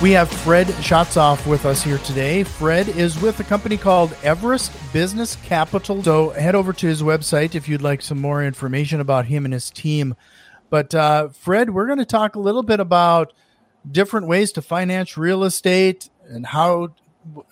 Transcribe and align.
We 0.00 0.12
have 0.12 0.30
Fred 0.30 0.68
Shatzoff 0.68 1.44
with 1.44 1.66
us 1.66 1.82
here 1.82 1.98
today. 1.98 2.44
Fred 2.44 2.88
is 2.88 3.20
with 3.20 3.40
a 3.40 3.44
company 3.44 3.76
called 3.76 4.14
Everest 4.22 4.70
Business 4.92 5.34
Capital. 5.42 6.04
So 6.04 6.30
head 6.30 6.54
over 6.54 6.72
to 6.72 6.86
his 6.86 7.02
website 7.02 7.56
if 7.56 7.68
you'd 7.68 7.82
like 7.82 8.00
some 8.00 8.20
more 8.20 8.44
information 8.44 9.00
about 9.00 9.26
him 9.26 9.44
and 9.44 9.52
his 9.52 9.70
team. 9.70 10.14
But 10.70 10.94
uh, 10.94 11.30
Fred, 11.30 11.70
we're 11.70 11.86
going 11.86 11.98
to 11.98 12.04
talk 12.04 12.36
a 12.36 12.38
little 12.38 12.62
bit 12.62 12.78
about 12.78 13.32
different 13.90 14.28
ways 14.28 14.52
to 14.52 14.62
finance 14.62 15.18
real 15.18 15.42
estate 15.42 16.10
and 16.28 16.46
how 16.46 16.90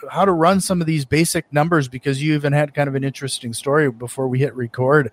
how 0.08 0.24
to 0.24 0.32
run 0.32 0.60
some 0.60 0.80
of 0.80 0.86
these 0.86 1.04
basic 1.04 1.52
numbers 1.52 1.88
because 1.88 2.22
you 2.22 2.34
even 2.34 2.52
had 2.52 2.74
kind 2.74 2.88
of 2.88 2.94
an 2.94 3.02
interesting 3.02 3.54
story 3.54 3.90
before 3.90 4.28
we 4.28 4.38
hit 4.38 4.54
record 4.54 5.10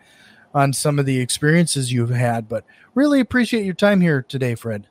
on 0.53 0.71
some 0.71 0.99
of 0.99 1.07
the 1.07 1.19
experiences 1.19 1.91
you've 1.91 2.11
had. 2.11 2.47
But 2.47 2.63
really 2.93 3.19
appreciate 3.19 3.65
your 3.65 3.73
time 3.73 4.01
here 4.01 4.21
today, 4.21 4.53
Fred. 4.53 4.87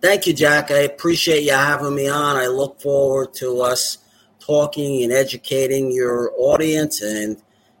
Thank 0.00 0.26
you, 0.26 0.32
Jack. 0.32 0.70
I 0.70 0.78
appreciate 0.78 1.42
you 1.42 1.52
having 1.52 1.94
me 1.94 2.08
on. 2.08 2.36
I 2.36 2.46
look 2.46 2.80
forward 2.80 3.34
to 3.34 3.60
us 3.62 3.98
talking 4.38 5.02
and 5.02 5.12
educating 5.12 5.90
your 5.90 6.32
audience 6.36 7.02
and, 7.02 7.36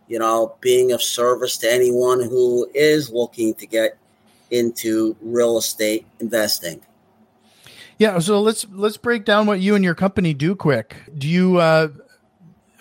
you 0.08 0.18
know, 0.18 0.56
being 0.60 0.92
of 0.92 1.00
service 1.00 1.56
to 1.58 1.72
anyone 1.72 2.20
who 2.20 2.68
is 2.74 3.10
looking 3.10 3.54
to 3.54 3.66
get 3.66 3.96
into 4.50 5.16
real 5.20 5.58
estate 5.58 6.06
investing. 6.20 6.80
Yeah, 7.98 8.18
so 8.20 8.40
let's 8.40 8.66
let's 8.70 8.96
break 8.96 9.24
down 9.24 9.46
what 9.46 9.60
you 9.60 9.74
and 9.74 9.84
your 9.84 9.94
company 9.94 10.32
do 10.32 10.54
quick. 10.54 10.96
Do 11.16 11.28
you 11.28 11.58
uh, 11.58 11.88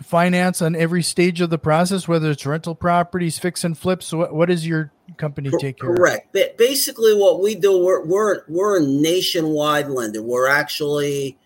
finance 0.01 0.61
on 0.61 0.75
every 0.75 1.01
stage 1.01 1.41
of 1.41 1.49
the 1.49 1.57
process, 1.57 2.07
whether 2.07 2.29
it's 2.29 2.45
rental 2.45 2.75
properties, 2.75 3.39
fix 3.39 3.63
and 3.63 3.77
flips? 3.77 4.13
What, 4.13 4.33
what 4.33 4.49
is 4.49 4.67
your 4.67 4.91
company 5.17 5.49
take 5.59 5.79
care 5.79 5.95
Correct. 5.95 6.35
Of? 6.35 6.57
Basically, 6.57 7.15
what 7.15 7.41
we 7.41 7.55
do, 7.55 7.83
we're, 7.83 8.05
we're, 8.05 8.43
we're 8.47 8.77
a 8.79 8.85
nationwide 8.85 9.89
lender. 9.89 10.21
We're 10.21 10.47
actually 10.47 11.37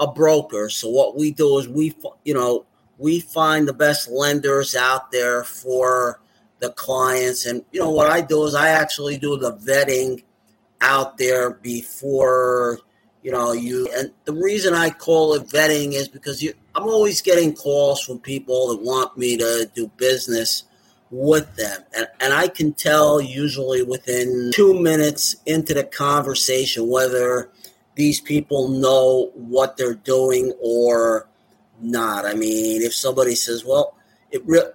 a 0.00 0.06
broker. 0.06 0.68
So 0.68 0.88
what 0.88 1.16
we 1.16 1.30
do 1.30 1.58
is 1.58 1.68
we, 1.68 1.94
you 2.24 2.34
know, 2.34 2.66
we 2.98 3.20
find 3.20 3.68
the 3.68 3.72
best 3.72 4.08
lenders 4.08 4.74
out 4.74 5.10
there 5.10 5.44
for 5.44 6.20
the 6.60 6.70
clients. 6.70 7.46
And, 7.46 7.64
you 7.72 7.80
know, 7.80 7.90
what 7.90 8.10
I 8.10 8.20
do 8.20 8.44
is 8.44 8.54
I 8.54 8.68
actually 8.68 9.18
do 9.18 9.36
the 9.36 9.54
vetting 9.54 10.22
out 10.80 11.18
there 11.18 11.50
before, 11.50 12.78
you 13.22 13.32
know, 13.32 13.52
you, 13.52 13.88
and 13.96 14.12
the 14.24 14.32
reason 14.32 14.74
I 14.74 14.90
call 14.90 15.34
it 15.34 15.48
vetting 15.48 15.92
is 15.92 16.08
because 16.08 16.42
you, 16.42 16.54
I'm 16.74 16.84
always 16.84 17.22
getting 17.22 17.54
calls 17.54 18.02
from 18.02 18.18
people 18.18 18.68
that 18.68 18.82
want 18.82 19.16
me 19.16 19.36
to 19.36 19.70
do 19.74 19.90
business 19.96 20.64
with 21.16 21.56
them. 21.56 21.82
And, 21.96 22.06
and 22.20 22.34
I 22.34 22.48
can 22.48 22.74
tell 22.74 23.20
usually 23.20 23.82
within 23.82 24.50
two 24.54 24.78
minutes 24.78 25.36
into 25.46 25.74
the 25.74 25.84
conversation 25.84 26.88
whether 26.88 27.50
these 27.94 28.20
people 28.20 28.68
know 28.68 29.30
what 29.34 29.76
they're 29.76 29.94
doing 29.94 30.52
or 30.60 31.28
not. 31.80 32.26
I 32.26 32.34
mean, 32.34 32.82
if 32.82 32.94
somebody 32.94 33.34
says, 33.34 33.64
well, 33.64 33.96
it 34.30 34.42
re- 34.46 34.72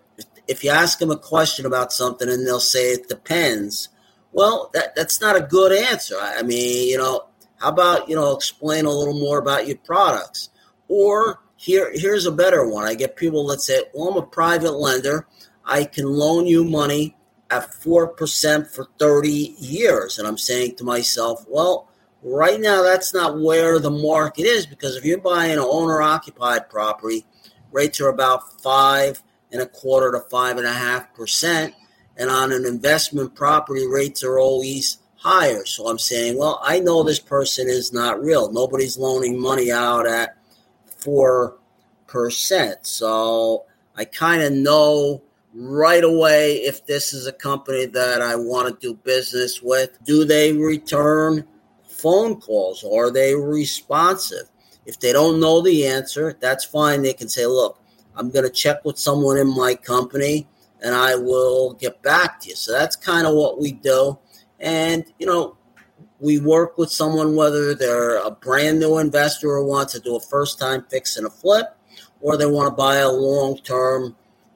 if 0.48 0.64
you 0.64 0.72
ask 0.72 1.00
them 1.00 1.12
a 1.12 1.18
question 1.18 1.66
about 1.66 1.94
something 1.94 2.28
and 2.28 2.46
they'll 2.46 2.60
say 2.60 2.92
it 2.92 3.08
depends, 3.08 3.90
well, 4.32 4.72
that, 4.74 4.96
that's 4.96 5.22
not 5.22 5.36
a 5.36 5.42
good 5.42 5.72
answer. 5.72 6.16
I 6.20 6.42
mean, 6.42 6.90
you 6.90 6.98
know, 6.98 7.28
how 7.58 7.70
about, 7.70 8.10
you 8.10 8.16
know, 8.16 8.36
explain 8.36 8.86
a 8.86 8.92
little 8.92 9.20
more 9.20 9.38
about 9.38 9.68
your 9.68 9.78
products? 9.78 10.50
Or 10.88 11.42
here, 11.56 11.92
here's 11.94 12.26
a 12.26 12.32
better 12.32 12.68
one. 12.68 12.86
I 12.86 12.96
get 12.96 13.16
people 13.16 13.46
that 13.48 13.62
say, 13.62 13.84
well, 13.94 14.10
I'm 14.10 14.18
a 14.18 14.26
private 14.26 14.74
lender. 14.74 15.28
I 15.66 15.86
can 15.86 16.06
loan 16.06 16.46
you 16.46 16.64
money 16.64 17.16
at 17.50 17.72
4% 17.72 18.68
for 18.68 18.88
30 18.98 19.56
years. 19.60 20.18
And 20.18 20.28
I'm 20.28 20.38
saying 20.38 20.76
to 20.78 20.84
myself, 20.84 21.46
well, 21.48 21.90
right 22.24 22.60
now 22.60 22.82
that's 22.82 23.14
not 23.14 23.40
where 23.40 23.80
the 23.80 23.92
market 23.92 24.44
is 24.46 24.66
because 24.66 24.96
if 24.96 25.04
you're 25.04 25.18
buying 25.20 25.54
an 25.54 25.60
owner 25.60 26.02
occupied 26.02 26.70
property, 26.70 27.26
rates 27.72 28.00
are 28.00 28.10
about 28.10 28.62
five 28.62 29.22
and 29.52 29.62
a 29.62 29.68
quarter 29.68 30.12
to 30.12 30.22
five 30.30 30.58
and 30.58 30.66
a 30.66 30.74
half 30.74 31.14
percent. 31.14 31.74
And 32.18 32.30
on 32.30 32.52
an 32.52 32.66
investment 32.66 33.36
property, 33.36 33.86
rates 33.88 34.24
are 34.24 34.40
always 34.40 35.00
higher. 35.16 35.66
So 35.66 35.88
I'm 35.88 36.00
saying, 36.00 36.38
well, 36.38 36.60
I 36.64 36.80
know 36.80 37.04
this 37.04 37.20
person 37.20 37.68
is 37.68 37.94
not 37.94 38.22
real. 38.22 38.52
Nobody's 38.52 38.98
loaning 38.98 39.40
money 39.40 39.72
out 39.72 40.08
at 40.08 40.38
4%. 41.00 41.56
So 42.84 43.66
I 43.96 44.06
kind 44.06 44.42
of 44.42 44.54
know 44.54 45.22
right 45.54 46.04
away 46.04 46.56
if 46.58 46.86
this 46.86 47.14
is 47.14 47.28
a 47.28 47.34
company 47.34 47.86
that 47.86 48.22
I 48.22 48.36
want 48.36 48.68
to 48.68 48.88
do 48.88 48.96
business 49.04 49.62
with. 49.62 49.98
Do 50.06 50.26
they 50.26 50.54
return 50.54 51.46
phone 51.88 52.40
calls? 52.40 52.84
Are 52.84 53.12
they 53.12 53.36
responsive? 53.36 54.50
If 54.86 55.00
they 55.00 55.14
don't 55.14 55.40
know 55.40 55.62
the 55.62 55.86
answer, 55.86 56.38
that's 56.40 56.66
fine. 56.66 57.02
They 57.02 57.14
can 57.14 57.30
say, 57.30 57.46
look, 57.46 57.80
I'm 58.16 58.30
going 58.30 58.46
to 58.46 58.52
check 58.52 58.84
with 58.84 58.98
someone 58.98 59.38
in 59.38 59.54
my 59.54 59.76
company 59.76 60.48
and 60.82 60.96
I 60.96 61.16
will 61.16 61.74
get 61.74 62.02
back 62.02 62.40
to 62.42 62.50
you. 62.50 62.56
So 62.56 62.72
that's 62.72 62.96
kind 62.96 63.28
of 63.28 63.36
what 63.36 63.60
we 63.60 63.74
do. 63.74 64.18
And, 64.60 65.06
you 65.20 65.28
know, 65.28 65.58
we 66.20 66.40
work 66.40 66.78
with 66.78 66.92
someone, 66.92 67.36
whether 67.36 67.74
they're 67.74 68.18
a 68.18 68.32
brand 68.32 68.80
new 68.80 69.00
investor 69.00 69.50
or 69.50 69.64
wants 69.64 69.94
to 69.94 70.00
do 70.00 70.16
a 70.16 70.20
first 70.20 70.60
time 70.60 70.86
fix 70.90 71.18
and 71.18 71.26
a 71.26 71.30
flip, 71.30 71.76
or 72.20 72.38
they 72.38 72.46
want 72.46 72.68
to 72.68 72.76
buy 72.76 72.98
a 72.98 73.10
long 73.10 73.58
term 73.60 74.16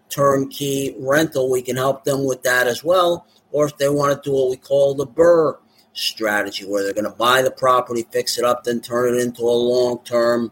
turnkey 0.10 0.96
rental, 1.00 1.50
we 1.50 1.62
can 1.62 1.76
help 1.76 2.04
them 2.04 2.26
with 2.26 2.44
that 2.44 2.68
as 2.68 2.84
well. 2.84 3.28
Or 3.52 3.66
if 3.66 3.78
they 3.78 3.90
want 3.90 4.22
to 4.22 4.30
do 4.30 4.36
what 4.36 4.50
we 4.50 4.58
call 4.58 4.96
the 4.96 5.08
BRRRR 5.08 5.58
strategy, 5.94 6.66
where 6.66 6.84
they're 6.84 6.94
going 6.94 7.10
to 7.10 7.18
buy 7.18 7.42
the 7.42 7.52
property, 7.52 8.06
fix 8.12 8.38
it 8.38 8.44
up, 8.44 8.64
then 8.64 8.82
turn 8.82 9.16
it 9.16 9.22
into 9.22 9.44
a 9.44 9.52
long 9.52 10.00
term 10.04 10.52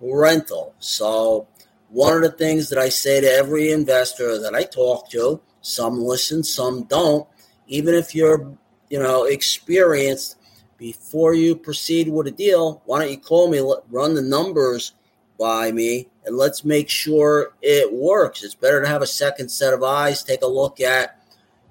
rental. 0.00 0.74
So, 0.78 1.46
one 1.90 2.14
of 2.14 2.22
the 2.22 2.32
things 2.32 2.68
that 2.70 2.78
I 2.78 2.88
say 2.88 3.20
to 3.20 3.30
every 3.30 3.70
investor 3.70 4.40
that 4.40 4.54
I 4.54 4.64
talk 4.64 5.08
to, 5.10 5.40
some 5.60 6.00
listen, 6.00 6.42
some 6.42 6.84
don't, 6.84 7.26
even 7.68 7.94
if 7.94 8.14
you're, 8.14 8.52
you 8.90 8.98
know, 8.98 9.24
experienced, 9.24 10.36
before 10.76 11.34
you 11.34 11.54
proceed 11.54 12.08
with 12.08 12.26
a 12.26 12.32
deal, 12.32 12.82
why 12.84 12.98
don't 13.00 13.10
you 13.10 13.18
call 13.18 13.48
me, 13.48 13.60
run 13.90 14.14
the 14.14 14.22
numbers 14.22 14.92
by 15.38 15.72
me, 15.72 16.08
and 16.24 16.36
let's 16.36 16.64
make 16.64 16.88
sure 16.88 17.54
it 17.60 17.92
works. 17.92 18.42
It's 18.42 18.54
better 18.54 18.82
to 18.82 18.88
have 18.88 19.02
a 19.02 19.06
second 19.06 19.48
set 19.48 19.74
of 19.74 19.82
eyes, 19.82 20.22
take 20.22 20.42
a 20.42 20.46
look 20.46 20.80
at, 20.80 21.20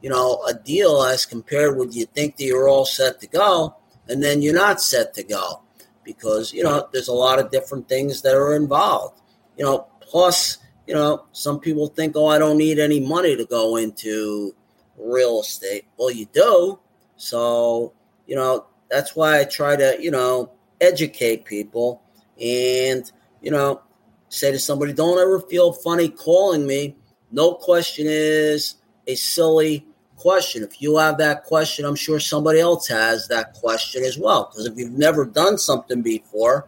you 0.02 0.10
know, 0.10 0.44
a 0.48 0.54
deal 0.54 1.02
as 1.04 1.26
compared 1.26 1.78
with 1.78 1.96
you 1.96 2.06
think 2.06 2.38
that 2.38 2.44
you're 2.44 2.68
all 2.68 2.86
set 2.86 3.20
to 3.22 3.28
go, 3.28 3.76
and 4.08 4.22
then 4.22 4.42
you're 4.42 4.54
not 4.54 4.82
set 4.82 5.14
to 5.16 5.24
go 5.24 5.64
because 6.04 6.54
you 6.54 6.64
know 6.64 6.88
there's 6.92 7.08
a 7.08 7.14
lot 7.14 7.40
of 7.40 7.52
different 7.52 7.88
things 7.88 8.22
that 8.22 8.36
are 8.36 8.56
involved. 8.56 9.22
You 9.58 9.66
know, 9.66 9.88
plus 10.02 10.58
you 10.88 10.94
know 10.94 11.26
some 11.32 11.60
people 11.60 11.88
think, 11.88 12.16
oh, 12.16 12.28
I 12.28 12.38
don't 12.38 12.58
need 12.58 12.80
any 12.80 13.00
money 13.00 13.36
to 13.36 13.46
go 13.46 13.78
into 13.78 14.56
real 14.98 15.42
estate. 15.42 15.86
Well, 15.98 16.12
you 16.12 16.26
do. 16.34 16.80
So 17.16 17.94
you 18.28 18.36
know 18.36 18.66
that's 18.90 19.16
why 19.16 19.40
I 19.40 19.46
try 19.46 19.76
to 19.76 19.98
you 20.00 20.12
know 20.12 20.52
educate 20.82 21.46
people 21.46 22.02
and 22.42 23.10
you 23.44 23.52
know, 23.52 23.82
say 24.30 24.52
to 24.52 24.58
somebody, 24.58 24.94
don't 24.94 25.20
ever 25.20 25.40
feel 25.42 25.74
funny 25.74 26.10
calling 26.10 26.66
me. 26.66 26.96
No 27.32 27.54
question 27.54 28.08
is 28.10 28.76
a 29.06 29.14
silly 29.14 29.86
question. 30.18 30.64
If 30.64 30.82
you 30.82 30.98
have 30.98 31.18
that 31.20 31.44
question, 31.44 31.86
I'm 31.86 31.96
sure 31.96 32.20
somebody 32.20 32.60
else 32.60 32.88
has 32.88 33.28
that 33.28 33.54
question 33.54 34.04
as 34.04 34.18
well. 34.18 34.50
Because 34.50 34.66
if 34.66 34.78
you've 34.78 34.98
never 34.98 35.26
done 35.26 35.58
something 35.58 36.02
before, 36.02 36.68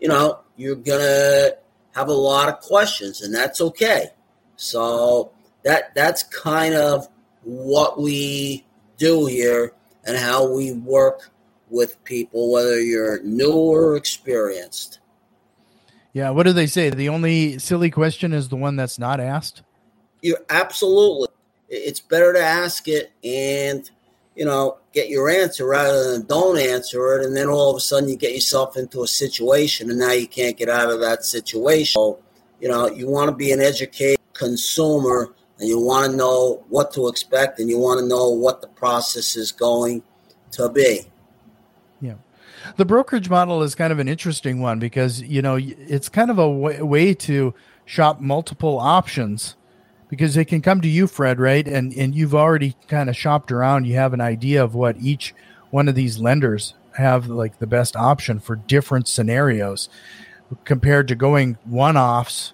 you 0.00 0.08
know, 0.08 0.40
you're 0.56 0.74
going 0.74 1.00
to 1.00 1.56
have 1.94 2.08
a 2.08 2.12
lot 2.12 2.48
of 2.48 2.60
questions, 2.60 3.22
and 3.22 3.34
that's 3.34 3.60
okay. 3.60 4.08
So 4.56 5.32
that 5.64 5.94
that's 5.94 6.22
kind 6.22 6.74
of 6.74 7.08
what 7.42 8.00
we 8.00 8.64
do 8.96 9.26
here 9.26 9.72
and 10.04 10.16
how 10.16 10.50
we 10.50 10.72
work 10.72 11.30
with 11.68 12.02
people, 12.04 12.52
whether 12.52 12.80
you're 12.80 13.22
new 13.22 13.52
or 13.52 13.96
experienced. 13.96 15.00
Yeah, 16.16 16.30
what 16.30 16.44
do 16.44 16.54
they 16.54 16.66
say? 16.66 16.88
The 16.88 17.10
only 17.10 17.58
silly 17.58 17.90
question 17.90 18.32
is 18.32 18.48
the 18.48 18.56
one 18.56 18.74
that's 18.74 18.98
not 18.98 19.20
asked. 19.20 19.60
You 20.22 20.38
absolutely. 20.48 21.28
It's 21.68 22.00
better 22.00 22.32
to 22.32 22.40
ask 22.40 22.88
it 22.88 23.12
and 23.22 23.90
you 24.34 24.46
know 24.46 24.78
get 24.94 25.10
your 25.10 25.28
answer 25.28 25.66
rather 25.66 26.12
than 26.12 26.26
don't 26.26 26.58
answer 26.58 27.18
it, 27.18 27.26
and 27.26 27.36
then 27.36 27.48
all 27.48 27.68
of 27.68 27.76
a 27.76 27.80
sudden 27.80 28.08
you 28.08 28.16
get 28.16 28.32
yourself 28.32 28.78
into 28.78 29.02
a 29.02 29.06
situation, 29.06 29.90
and 29.90 29.98
now 29.98 30.12
you 30.12 30.26
can't 30.26 30.56
get 30.56 30.70
out 30.70 30.90
of 30.90 31.00
that 31.00 31.26
situation. 31.26 31.92
So 31.92 32.18
you 32.62 32.68
know, 32.68 32.88
you 32.88 33.06
want 33.08 33.28
to 33.28 33.36
be 33.36 33.52
an 33.52 33.60
educated 33.60 34.18
consumer 34.32 35.34
and 35.58 35.68
you 35.68 35.78
want 35.78 36.10
to 36.10 36.16
know 36.16 36.64
what 36.70 36.94
to 36.94 37.08
expect 37.08 37.60
and 37.60 37.68
you 37.68 37.78
want 37.78 38.00
to 38.00 38.06
know 38.06 38.30
what 38.30 38.62
the 38.62 38.68
process 38.68 39.36
is 39.36 39.52
going 39.52 40.02
to 40.52 40.70
be. 40.70 41.00
The 42.76 42.84
brokerage 42.84 43.30
model 43.30 43.62
is 43.62 43.74
kind 43.74 43.92
of 43.92 43.98
an 43.98 44.08
interesting 44.08 44.60
one 44.60 44.78
because, 44.78 45.22
you 45.22 45.40
know, 45.40 45.58
it's 45.58 46.08
kind 46.08 46.30
of 46.30 46.38
a 46.38 46.48
way, 46.48 46.82
way 46.82 47.14
to 47.14 47.54
shop 47.86 48.20
multiple 48.20 48.78
options 48.78 49.56
because 50.08 50.34
they 50.34 50.44
can 50.44 50.60
come 50.60 50.80
to 50.82 50.88
you, 50.88 51.06
Fred, 51.06 51.40
right? 51.40 51.66
And 51.66 51.92
and 51.94 52.14
you've 52.14 52.34
already 52.34 52.76
kind 52.88 53.08
of 53.08 53.16
shopped 53.16 53.50
around. 53.50 53.86
You 53.86 53.94
have 53.94 54.12
an 54.12 54.20
idea 54.20 54.62
of 54.62 54.74
what 54.74 54.96
each 55.00 55.34
one 55.70 55.88
of 55.88 55.94
these 55.94 56.18
lenders 56.18 56.74
have 56.96 57.28
like 57.28 57.58
the 57.58 57.66
best 57.66 57.96
option 57.96 58.40
for 58.40 58.56
different 58.56 59.08
scenarios 59.08 59.88
compared 60.64 61.08
to 61.08 61.14
going 61.14 61.58
one 61.64 61.96
offs 61.96 62.52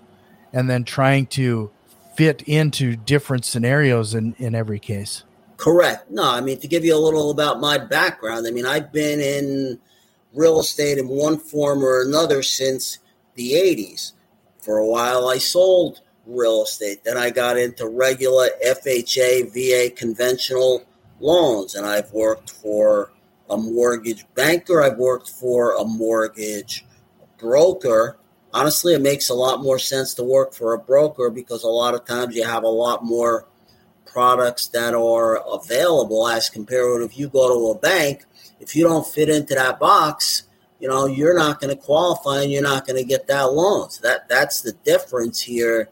and 0.53 0.69
then 0.69 0.85
trying 0.85 1.27
to 1.27 1.71
fit 2.17 2.43
into 2.43 2.97
different 2.97 3.45
scenarios 3.45 4.15
in, 4.15 4.35
in 4.39 4.55
every 4.55 4.79
case. 4.79 5.25
Correct. 5.57 6.11
No, 6.11 6.25
I 6.25 6.41
mean, 6.41 6.59
to 6.59 6.69
give 6.69 6.85
you 6.85 6.97
a 6.97 6.99
little 6.99 7.31
about 7.31 7.61
my 7.61 7.79
background, 7.79 8.47
I 8.47 8.51
mean, 8.51 8.67
I've 8.67 8.93
been 8.93 9.21
in 9.21 9.79
real 10.35 10.61
estate 10.61 10.99
in 10.99 11.09
one 11.09 11.39
form 11.39 11.85
or 11.85 12.03
another 12.03 12.43
since 12.43 12.99
the 13.35 13.53
80s. 13.53 14.13
For 14.61 14.79
a 14.79 14.87
while, 14.87 15.29
I 15.29 15.39
sold 15.39 16.01
real 16.27 16.63
estate. 16.63 17.05
Then 17.05 17.17
I 17.17 17.31
got 17.31 17.59
into 17.59 17.89
regular 17.89 18.49
FHA, 18.65 19.53
VA 19.53 19.95
conventional 19.95 20.85
loans, 21.21 21.75
and 21.75 21.87
I've 21.87 22.13
worked 22.13 22.51
for 22.51 23.13
a 23.51 23.57
mortgage 23.57 24.25
banker, 24.35 24.83
I've 24.83 24.97
worked 24.97 25.29
for 25.29 25.77
a 25.77 25.85
mortgage 25.85 26.87
broker. 27.39 28.17
Honestly, 28.55 28.95
it 28.95 29.03
makes 29.03 29.29
a 29.29 29.35
lot 29.35 29.63
more 29.63 29.79
sense 29.79 30.15
to 30.15 30.25
work 30.25 30.55
for 30.55 30.73
a 30.73 30.79
broker 30.79 31.31
because 31.31 31.63
a 31.63 31.69
lot 31.69 31.95
of 31.95 32.05
times 32.07 32.35
you 32.35 32.45
have 32.45 32.63
a 32.63 32.69
lot 32.69 33.05
more 33.05 33.47
products 34.07 34.69
that 34.69 34.95
are 34.95 35.43
available 35.53 36.29
as 36.29 36.51
compared 36.51 37.01
to 37.01 37.05
if 37.05 37.19
you 37.19 37.29
go 37.29 37.49
to 37.49 37.79
a 37.79 37.81
bank, 37.81 38.25
if 38.63 38.77
you 38.77 38.85
don't 38.85 39.07
fit 39.07 39.29
into 39.29 39.55
that 39.55 39.79
box, 39.81 40.45
you 40.79 40.89
know, 40.89 41.07
you're 41.07 41.37
not 41.37 41.61
going 41.61 41.77
to 41.77 41.83
qualify 41.83 42.43
and 42.43 42.53
you're 42.53 42.63
not 42.63 42.87
going 42.87 42.97
to 42.97 43.05
get 43.05 43.27
that 43.27 43.53
loan. 43.53 43.91
So 43.91 44.07
that 44.07 44.29
that's 44.29 44.63
the 44.63 44.73
difference 44.85 45.41
here 45.41 45.89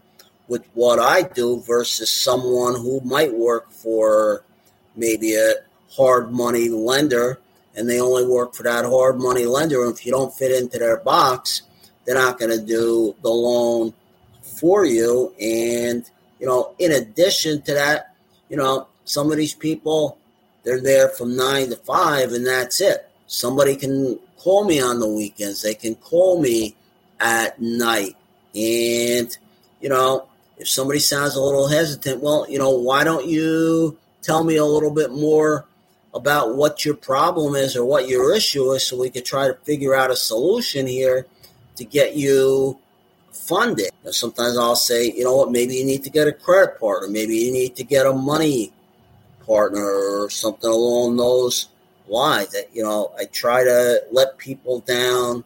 with 0.48 0.64
what 0.74 0.98
I 0.98 1.22
do 1.22 1.60
versus 1.60 2.10
someone 2.10 2.74
who 2.74 3.00
might 3.02 3.32
work 3.32 3.70
for 3.70 4.44
maybe 4.96 5.34
a 5.34 5.54
hard 5.90 6.32
money 6.32 6.68
lender 6.68 7.40
and 7.74 7.88
they 7.88 8.00
only 8.00 8.26
work 8.26 8.54
for 8.54 8.62
that 8.64 8.84
hard 8.84 9.20
money 9.20 9.46
lender. 9.46 9.84
And 9.84 9.92
if 9.92 10.06
you 10.06 10.12
don't 10.12 10.34
fit 10.34 10.52
into 10.52 10.78
their 10.78 10.98
box, 10.98 11.62
they're 12.04 12.14
not 12.14 12.38
going 12.38 12.50
to 12.50 12.64
do 12.64 13.14
the 13.22 13.30
loan 13.30 13.92
for 14.42 14.84
you. 14.84 15.34
And, 15.40 16.08
you 16.38 16.46
know, 16.46 16.74
in 16.78 16.92
addition 16.92 17.62
to 17.62 17.74
that, 17.74 18.14
you 18.48 18.56
know, 18.56 18.88
some 19.04 19.30
of 19.30 19.36
these 19.38 19.54
people, 19.54 20.18
they're 20.62 20.80
there 20.80 21.08
from 21.08 21.36
nine 21.36 21.70
to 21.70 21.76
five 21.76 22.32
and 22.32 22.46
that's 22.46 22.80
it. 22.80 23.08
Somebody 23.26 23.76
can 23.76 24.18
call 24.36 24.64
me 24.64 24.80
on 24.80 25.00
the 25.00 25.08
weekends. 25.08 25.62
They 25.62 25.74
can 25.74 25.94
call 25.96 26.40
me 26.40 26.74
at 27.20 27.60
night. 27.60 28.16
And, 28.54 29.36
you 29.80 29.88
know, 29.88 30.26
if 30.58 30.68
somebody 30.68 30.98
sounds 30.98 31.36
a 31.36 31.40
little 31.40 31.68
hesitant, 31.68 32.22
well, 32.22 32.46
you 32.48 32.58
know, 32.58 32.70
why 32.70 33.04
don't 33.04 33.26
you 33.26 33.96
tell 34.22 34.44
me 34.44 34.56
a 34.56 34.64
little 34.64 34.90
bit 34.90 35.10
more 35.12 35.66
about 36.12 36.56
what 36.56 36.84
your 36.84 36.94
problem 36.94 37.54
is 37.54 37.76
or 37.76 37.84
what 37.84 38.08
your 38.08 38.34
issue 38.34 38.72
is 38.72 38.84
so 38.84 38.98
we 38.98 39.10
could 39.10 39.24
try 39.24 39.46
to 39.46 39.54
figure 39.62 39.94
out 39.94 40.10
a 40.10 40.16
solution 40.16 40.86
here 40.86 41.26
to 41.76 41.84
get 41.84 42.16
you 42.16 42.78
funded. 43.32 43.90
Sometimes 44.10 44.58
I'll 44.58 44.76
say, 44.76 45.10
you 45.12 45.24
know 45.24 45.36
what, 45.36 45.50
maybe 45.50 45.76
you 45.76 45.84
need 45.84 46.04
to 46.04 46.10
get 46.10 46.28
a 46.28 46.32
credit 46.32 46.78
card 46.78 47.04
or 47.04 47.08
maybe 47.08 47.36
you 47.36 47.52
need 47.52 47.76
to 47.76 47.84
get 47.84 48.06
a 48.06 48.12
money 48.12 48.72
partner 49.50 49.84
or 49.84 50.30
something 50.30 50.70
along 50.70 51.16
those 51.16 51.68
lines. 52.06 52.50
That 52.52 52.68
you 52.72 52.82
know, 52.82 53.12
I 53.18 53.24
try 53.24 53.64
to 53.64 54.02
let 54.12 54.38
people 54.38 54.80
down 54.80 55.44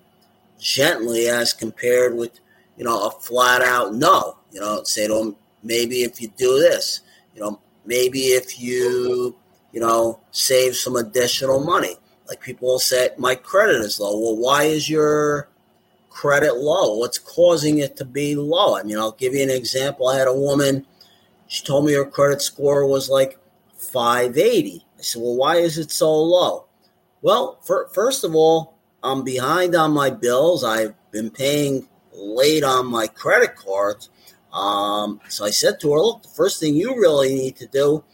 gently 0.59 1.29
as 1.29 1.53
compared 1.53 2.15
with, 2.17 2.39
you 2.77 2.85
know, 2.85 3.07
a 3.07 3.11
flat 3.11 3.63
out 3.63 3.95
no. 3.95 4.37
You 4.53 4.61
know, 4.61 4.83
say 4.85 5.07
to 5.07 5.15
them, 5.15 5.37
maybe 5.63 6.03
if 6.03 6.21
you 6.21 6.29
do 6.37 6.59
this, 6.59 7.01
you 7.35 7.41
know, 7.41 7.61
maybe 7.87 8.21
if 8.41 8.61
you 8.61 9.35
you 9.75 9.81
know, 9.81 10.21
save 10.31 10.77
some 10.77 10.95
additional 10.95 11.59
money. 11.59 11.97
Like 12.29 12.41
people 12.41 12.69
will 12.69 12.79
say, 12.79 13.11
my 13.19 13.35
credit 13.35 13.83
is 13.83 13.99
low. 13.99 14.19
Well, 14.19 14.37
why 14.37 14.65
is 14.65 14.89
your 14.89 15.49
credit 16.11 16.57
low? 16.57 16.97
What's 16.97 17.19
causing 17.19 17.79
it 17.79 17.97
to 17.97 18.05
be 18.05 18.37
low? 18.37 18.77
I 18.79 18.85
mean, 18.85 18.99
I'll 18.99 19.13
give 19.13 19.35
you 19.35 19.43
an 19.43 19.51
example. 19.51 20.09
I 20.09 20.19
had 20.19 20.29
a 20.29 20.35
woman, 20.35 20.87
she 21.49 21.65
told 21.65 21.87
me 21.87 21.93
her 21.95 22.05
credit 22.05 22.41
score 22.41 22.87
was 22.87 23.11
like 23.11 23.37
580. 23.87 24.87
I 24.99 25.03
said, 25.03 25.23
well, 25.23 25.37
why 25.37 25.57
is 25.57 25.79
it 25.79 25.91
so 25.91 26.13
low? 26.13 26.67
Well, 27.23 27.59
for, 27.63 27.89
first 27.93 28.25
of 28.25 28.35
all, 28.35 28.79
I'm 29.03 29.25
behind 29.25 29.75
on 29.75 29.93
my 29.93 30.11
bills. 30.11 30.65
I've 30.65 30.95
been 31.11 31.31
paying 31.31 31.89
late 32.13 32.65
on 32.65 32.87
my 32.87 33.07
credit 33.07 33.57
cards. 33.57 34.11
Um, 34.53 35.21
so 35.29 35.45
I 35.45 35.51
said 35.51 35.81
to 35.81 35.93
her, 35.93 36.01
look, 36.01 36.23
the 36.23 36.29
first 36.29 36.61
thing 36.61 36.75
you 36.75 36.95
really 36.95 37.35
need 37.35 37.57
to 37.57 37.67
do 37.67 38.05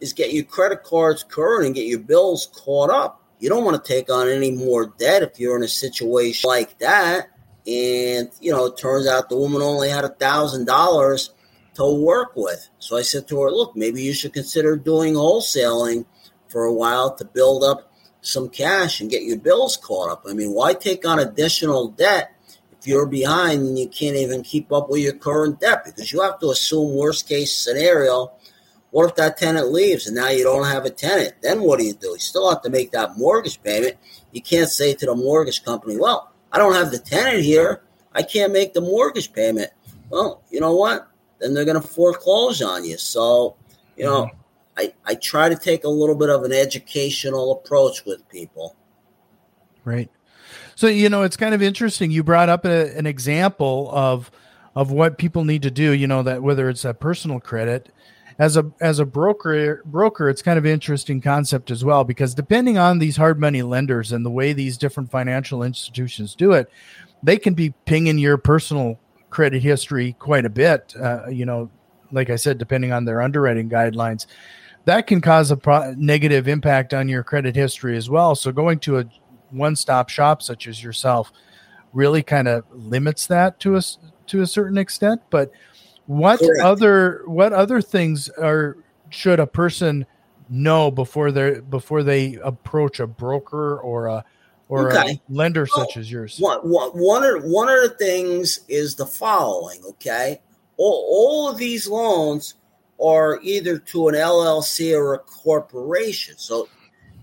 is 0.00 0.12
get 0.12 0.32
your 0.32 0.44
credit 0.44 0.84
cards 0.84 1.24
current 1.24 1.66
and 1.66 1.74
get 1.74 1.86
your 1.86 1.98
bills 1.98 2.50
caught 2.54 2.90
up. 2.90 3.22
You 3.40 3.48
don't 3.48 3.64
want 3.64 3.82
to 3.82 3.92
take 3.92 4.10
on 4.10 4.28
any 4.28 4.50
more 4.50 4.92
debt 4.98 5.22
if 5.22 5.38
you're 5.38 5.56
in 5.56 5.62
a 5.62 5.68
situation 5.68 6.48
like 6.48 6.78
that. 6.78 7.28
And, 7.66 8.30
you 8.40 8.52
know, 8.52 8.66
it 8.66 8.76
turns 8.76 9.06
out 9.06 9.28
the 9.28 9.36
woman 9.36 9.62
only 9.62 9.88
had 9.88 10.04
a 10.04 10.08
thousand 10.08 10.66
dollars 10.66 11.30
to 11.78 12.04
work 12.04 12.32
with. 12.34 12.68
So 12.78 12.96
I 12.96 13.02
said 13.02 13.28
to 13.28 13.40
her, 13.40 13.50
look, 13.50 13.76
maybe 13.76 14.02
you 14.02 14.12
should 14.12 14.32
consider 14.32 14.76
doing 14.76 15.14
wholesaling 15.14 16.04
for 16.48 16.64
a 16.64 16.72
while 16.72 17.14
to 17.16 17.24
build 17.24 17.62
up 17.62 17.92
some 18.20 18.48
cash 18.48 19.00
and 19.00 19.10
get 19.10 19.22
your 19.22 19.38
bills 19.38 19.76
caught 19.76 20.10
up. 20.10 20.24
I 20.28 20.32
mean, 20.32 20.52
why 20.52 20.74
take 20.74 21.06
on 21.06 21.20
additional 21.20 21.88
debt 21.88 22.32
if 22.78 22.86
you're 22.86 23.06
behind 23.06 23.62
and 23.62 23.78
you 23.78 23.88
can't 23.88 24.16
even 24.16 24.42
keep 24.42 24.72
up 24.72 24.90
with 24.90 25.02
your 25.02 25.12
current 25.12 25.60
debt? 25.60 25.84
Because 25.84 26.12
you 26.12 26.20
have 26.20 26.40
to 26.40 26.50
assume 26.50 26.96
worst 26.96 27.28
case 27.28 27.56
scenario 27.56 28.32
what 28.90 29.10
if 29.10 29.16
that 29.16 29.36
tenant 29.36 29.70
leaves 29.70 30.06
and 30.06 30.16
now 30.16 30.28
you 30.28 30.44
don't 30.44 30.64
have 30.64 30.84
a 30.84 30.90
tenant? 30.90 31.34
Then 31.42 31.60
what 31.60 31.78
do 31.78 31.84
you 31.84 31.92
do? 31.92 32.08
You 32.08 32.18
still 32.18 32.48
have 32.48 32.62
to 32.62 32.70
make 32.70 32.92
that 32.92 33.18
mortgage 33.18 33.62
payment. 33.62 33.96
You 34.32 34.40
can't 34.40 34.68
say 34.68 34.94
to 34.94 35.06
the 35.06 35.14
mortgage 35.14 35.64
company, 35.64 35.98
well, 35.98 36.32
I 36.52 36.58
don't 36.58 36.74
have 36.74 36.90
the 36.90 36.98
tenant 36.98 37.42
here. 37.42 37.82
I 38.14 38.22
can't 38.22 38.52
make 38.52 38.72
the 38.72 38.80
mortgage 38.80 39.32
payment. 39.32 39.70
Well, 40.08 40.42
you 40.50 40.60
know 40.60 40.74
what? 40.74 41.06
Then 41.40 41.54
they're 41.54 41.64
going 41.64 41.80
to 41.80 41.86
foreclose 41.86 42.62
on 42.62 42.84
you. 42.84 42.98
So, 42.98 43.56
you 43.96 44.04
know, 44.04 44.26
mm-hmm. 44.26 44.36
I, 44.78 44.94
I 45.04 45.14
try 45.14 45.48
to 45.48 45.56
take 45.56 45.84
a 45.84 45.88
little 45.88 46.14
bit 46.14 46.30
of 46.30 46.44
an 46.44 46.52
educational 46.52 47.52
approach 47.52 48.04
with 48.04 48.28
people. 48.28 48.76
Right. 49.84 50.10
So, 50.74 50.86
you 50.86 51.08
know, 51.08 51.22
it's 51.22 51.36
kind 51.36 51.54
of 51.54 51.62
interesting. 51.62 52.10
You 52.10 52.22
brought 52.22 52.48
up 52.48 52.64
a, 52.64 52.96
an 52.96 53.06
example 53.06 53.90
of 53.92 54.30
of 54.76 54.92
what 54.92 55.18
people 55.18 55.44
need 55.44 55.62
to 55.62 55.72
do, 55.72 55.90
you 55.92 56.06
know, 56.06 56.22
that 56.22 56.42
whether 56.42 56.68
it's 56.68 56.84
a 56.84 56.94
personal 56.94 57.40
credit 57.40 57.88
as 58.38 58.56
a 58.56 58.70
as 58.80 58.98
a 58.98 59.04
broker 59.04 59.82
broker 59.84 60.28
it's 60.28 60.42
kind 60.42 60.58
of 60.58 60.64
interesting 60.64 61.20
concept 61.20 61.70
as 61.70 61.84
well 61.84 62.04
because 62.04 62.34
depending 62.34 62.78
on 62.78 62.98
these 62.98 63.16
hard 63.16 63.40
money 63.40 63.62
lenders 63.62 64.12
and 64.12 64.24
the 64.24 64.30
way 64.30 64.52
these 64.52 64.78
different 64.78 65.10
financial 65.10 65.62
institutions 65.62 66.34
do 66.34 66.52
it 66.52 66.70
they 67.22 67.36
can 67.36 67.54
be 67.54 67.70
pinging 67.84 68.18
your 68.18 68.38
personal 68.38 68.98
credit 69.30 69.62
history 69.62 70.14
quite 70.18 70.44
a 70.44 70.50
bit 70.50 70.94
uh, 71.00 71.26
you 71.28 71.44
know 71.44 71.70
like 72.12 72.30
i 72.30 72.36
said 72.36 72.58
depending 72.58 72.92
on 72.92 73.04
their 73.04 73.20
underwriting 73.20 73.68
guidelines. 73.68 74.26
That 74.84 75.06
can 75.06 75.20
cause 75.20 75.50
a 75.50 75.56
pro- 75.56 75.92
negative 75.98 76.48
impact 76.48 76.94
on 76.94 77.08
your 77.08 77.22
credit 77.22 77.54
history 77.54 77.96
as 77.96 78.08
well. 78.08 78.34
So 78.34 78.50
going 78.52 78.78
to 78.80 78.98
a 78.98 79.04
one-stop 79.50 80.08
shop 80.08 80.42
such 80.42 80.66
as 80.66 80.82
yourself 80.82 81.30
really 81.92 82.22
kind 82.22 82.48
of 82.48 82.64
limits 82.72 83.26
that 83.26 83.60
to 83.60 83.76
us 83.76 83.98
to 84.28 84.40
a 84.40 84.46
certain 84.46 84.78
extent. 84.78 85.20
But 85.30 85.50
what 86.06 86.40
Correct. 86.40 86.62
other 86.62 87.22
what 87.26 87.52
other 87.52 87.82
things 87.82 88.30
are 88.30 88.78
should 89.10 89.40
a 89.40 89.46
person 89.46 90.06
know 90.48 90.90
before 90.90 91.32
they 91.32 91.60
before 91.60 92.02
they 92.02 92.36
approach 92.36 93.00
a 93.00 93.06
broker 93.06 93.78
or 93.78 94.06
a 94.06 94.24
or 94.68 94.90
okay. 94.92 95.12
a 95.12 95.20
lender 95.32 95.66
well, 95.74 95.86
such 95.86 95.96
as 95.96 96.10
yours? 96.10 96.38
One, 96.38 96.58
one, 96.60 97.24
of, 97.24 97.44
one 97.44 97.68
of 97.68 97.82
the 97.82 97.96
things 97.98 98.60
is 98.68 98.94
the 98.94 99.06
following, 99.06 99.82
okay? 99.84 100.40
All, 100.76 101.06
all 101.10 101.50
of 101.50 101.58
these 101.58 101.88
loans 101.88 102.54
are 103.02 103.40
either 103.42 103.78
to 103.78 104.08
an 104.08 104.14
LLC 104.14 104.94
or 104.94 105.14
a 105.14 105.18
corporation. 105.18 106.34
So 106.36 106.68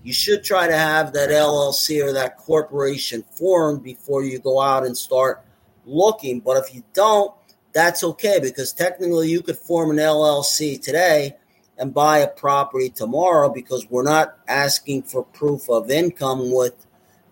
you 0.04 0.14
should 0.14 0.44
try 0.44 0.68
to 0.68 0.78
have 0.78 1.14
that 1.14 1.30
LLC 1.30 2.04
or 2.04 2.14
that 2.14 2.38
corporation 2.38 3.24
formed 3.32 3.84
before 3.84 4.24
you 4.24 4.40
go 4.40 4.62
out 4.62 4.86
and 4.86 4.98
start 4.98 5.44
looking. 5.86 6.40
But 6.40 6.58
if 6.58 6.74
you 6.74 6.84
don't, 6.94 7.34
that's 7.74 8.04
okay 8.04 8.40
because 8.40 8.72
technically 8.72 9.30
you 9.30 9.42
could 9.42 9.58
form 9.58 9.92
an 9.92 9.98
LLC 9.98 10.82
today 10.82 11.36
and 11.78 11.94
buy 11.94 12.20
a 12.20 12.28
property 12.28 12.90
tomorrow 12.90 13.50
because 13.50 13.86
we're 13.90 14.04
not 14.04 14.38
asking 14.48 15.04
for 15.04 15.24
proof 15.24 15.70
of 15.70 15.92
income 15.92 16.54
with 16.54 16.85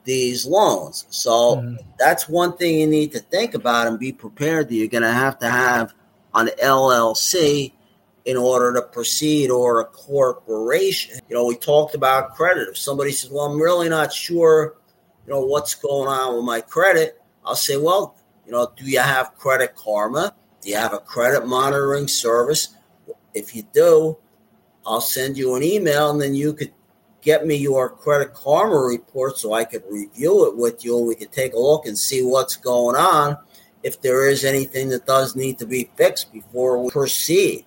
these 0.04 0.46
loans. 0.46 1.06
So 1.10 1.58
mm. 1.58 1.78
that's 1.98 2.28
one 2.28 2.58
thing 2.58 2.80
you 2.80 2.88
need 2.88 3.12
to 3.14 3.20
think 3.20 3.54
about 3.54 3.88
and 3.88 4.00
be 4.00 4.12
prepared 4.12 4.70
that 4.70 4.76
you're 4.76 4.88
going 4.88 5.04
to 5.04 5.12
have 5.12 5.40
to 5.40 5.50
have 5.50 5.94
an 6.34 6.50
LLC 6.62 7.74
in 8.26 8.38
order 8.38 8.74
to 8.74 8.82
proceed 8.82 9.50
or 9.50 9.82
a 9.82 9.86
corporation. 9.86 11.20
You 11.30 11.36
know, 11.36 11.46
we 11.46 11.56
talked 11.56 11.96
about 11.96 12.36
credit. 12.36 12.70
If 12.70 12.78
somebody 12.78 13.12
says, 13.12 13.30
"Well, 13.30 13.46
I'm 13.46 13.62
really 13.62 13.90
not 13.90 14.14
sure, 14.14 14.76
you 15.26 15.34
know, 15.34 15.42
what's 15.42 15.76
going 15.76 16.08
on 16.08 16.36
with 16.36 16.46
my 16.46 16.62
credit," 16.62 17.22
I'll 17.46 17.56
say, 17.56 17.76
"Well, 17.76 18.16
you 18.46 18.52
know, 18.52 18.72
do 18.76 18.86
you 18.86 19.00
have 19.00 19.36
Credit 19.38 19.76
Karma? 19.76 20.34
Do 20.62 20.70
you 20.70 20.78
have 20.78 20.94
a 20.94 21.00
credit 21.00 21.46
monitoring 21.46 22.08
service? 22.08 22.70
If 23.34 23.56
you 23.56 23.64
do, 23.74 24.18
I'll 24.86 25.02
send 25.02 25.38
you 25.38 25.56
an 25.56 25.64
email 25.64 26.10
and 26.12 26.22
then 26.22 26.34
you 26.34 26.54
could 26.54 26.74
get 27.24 27.48
me 27.48 27.56
your 27.56 27.90
Credit 27.90 28.34
Karma 28.34 28.78
report 28.78 29.38
so 29.38 29.54
I 29.54 29.64
could 29.64 29.84
review 29.90 30.48
it 30.48 30.58
with 30.58 30.84
you 30.84 30.98
and 30.98 31.08
we 31.08 31.16
could 31.16 31.32
take 31.32 31.54
a 31.54 31.60
look 31.60 31.86
and 31.88 31.98
see 31.98 32.22
what's 32.22 32.58
going 32.58 32.98
on 32.98 33.38
if 33.82 34.02
there 34.02 34.30
is 34.30 34.44
anything 34.44 34.90
that 34.90 35.06
does 35.06 35.36
need 35.36 35.58
to 35.60 35.66
be 35.66 35.90
fixed 35.96 36.32
before 36.32 36.82
we 36.82 36.90
proceed. 36.90 37.66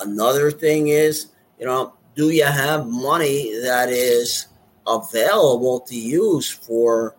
Another 0.00 0.50
thing 0.50 0.88
is, 0.88 1.28
you 1.58 1.66
know, 1.66 1.94
do 2.14 2.30
you 2.30 2.44
have 2.44 2.86
money 2.86 3.58
that 3.62 3.88
is 3.88 4.46
available 4.86 5.80
to 5.80 5.96
use 5.96 6.50
for 6.50 7.16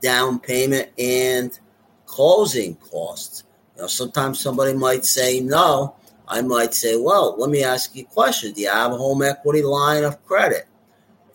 down 0.00 0.38
payment 0.38 0.90
and 0.98 1.58
closing 2.06 2.74
costs? 2.76 3.44
You 3.76 3.82
know, 3.82 3.88
sometimes 3.88 4.40
somebody 4.40 4.74
might 4.74 5.04
say 5.04 5.40
no. 5.40 5.94
I 6.26 6.42
might 6.42 6.74
say, 6.74 6.96
well, 6.96 7.36
let 7.38 7.48
me 7.48 7.62
ask 7.62 7.94
you 7.96 8.02
a 8.02 8.06
question. 8.06 8.52
Do 8.52 8.60
you 8.60 8.70
have 8.70 8.92
a 8.92 8.96
home 8.96 9.22
equity 9.22 9.62
line 9.62 10.04
of 10.04 10.22
credit? 10.26 10.66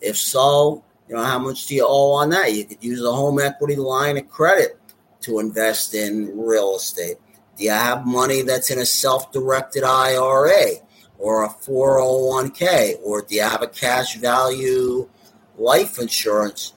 If 0.04 0.16
so, 0.16 0.84
you 1.08 1.14
know, 1.14 1.24
how 1.24 1.38
much 1.38 1.66
do 1.66 1.74
you 1.74 1.86
owe 1.86 2.12
on 2.12 2.30
that? 2.30 2.54
You 2.54 2.64
could 2.64 2.82
use 2.82 3.02
a 3.02 3.12
home 3.12 3.40
equity 3.40 3.76
line 3.76 4.16
of 4.18 4.28
credit 4.28 4.78
to 5.22 5.38
invest 5.38 5.94
in 5.94 6.38
real 6.38 6.76
estate. 6.76 7.16
Do 7.56 7.64
you 7.64 7.70
have 7.70 8.06
money 8.06 8.42
that's 8.42 8.70
in 8.70 8.78
a 8.78 8.86
self 8.86 9.32
directed 9.32 9.84
IRA 9.84 10.76
or 11.18 11.44
a 11.44 11.48
401k? 11.48 12.96
Or 13.02 13.22
do 13.22 13.34
you 13.34 13.42
have 13.42 13.62
a 13.62 13.68
cash 13.68 14.16
value 14.16 15.08
life 15.56 15.98
insurance 15.98 16.74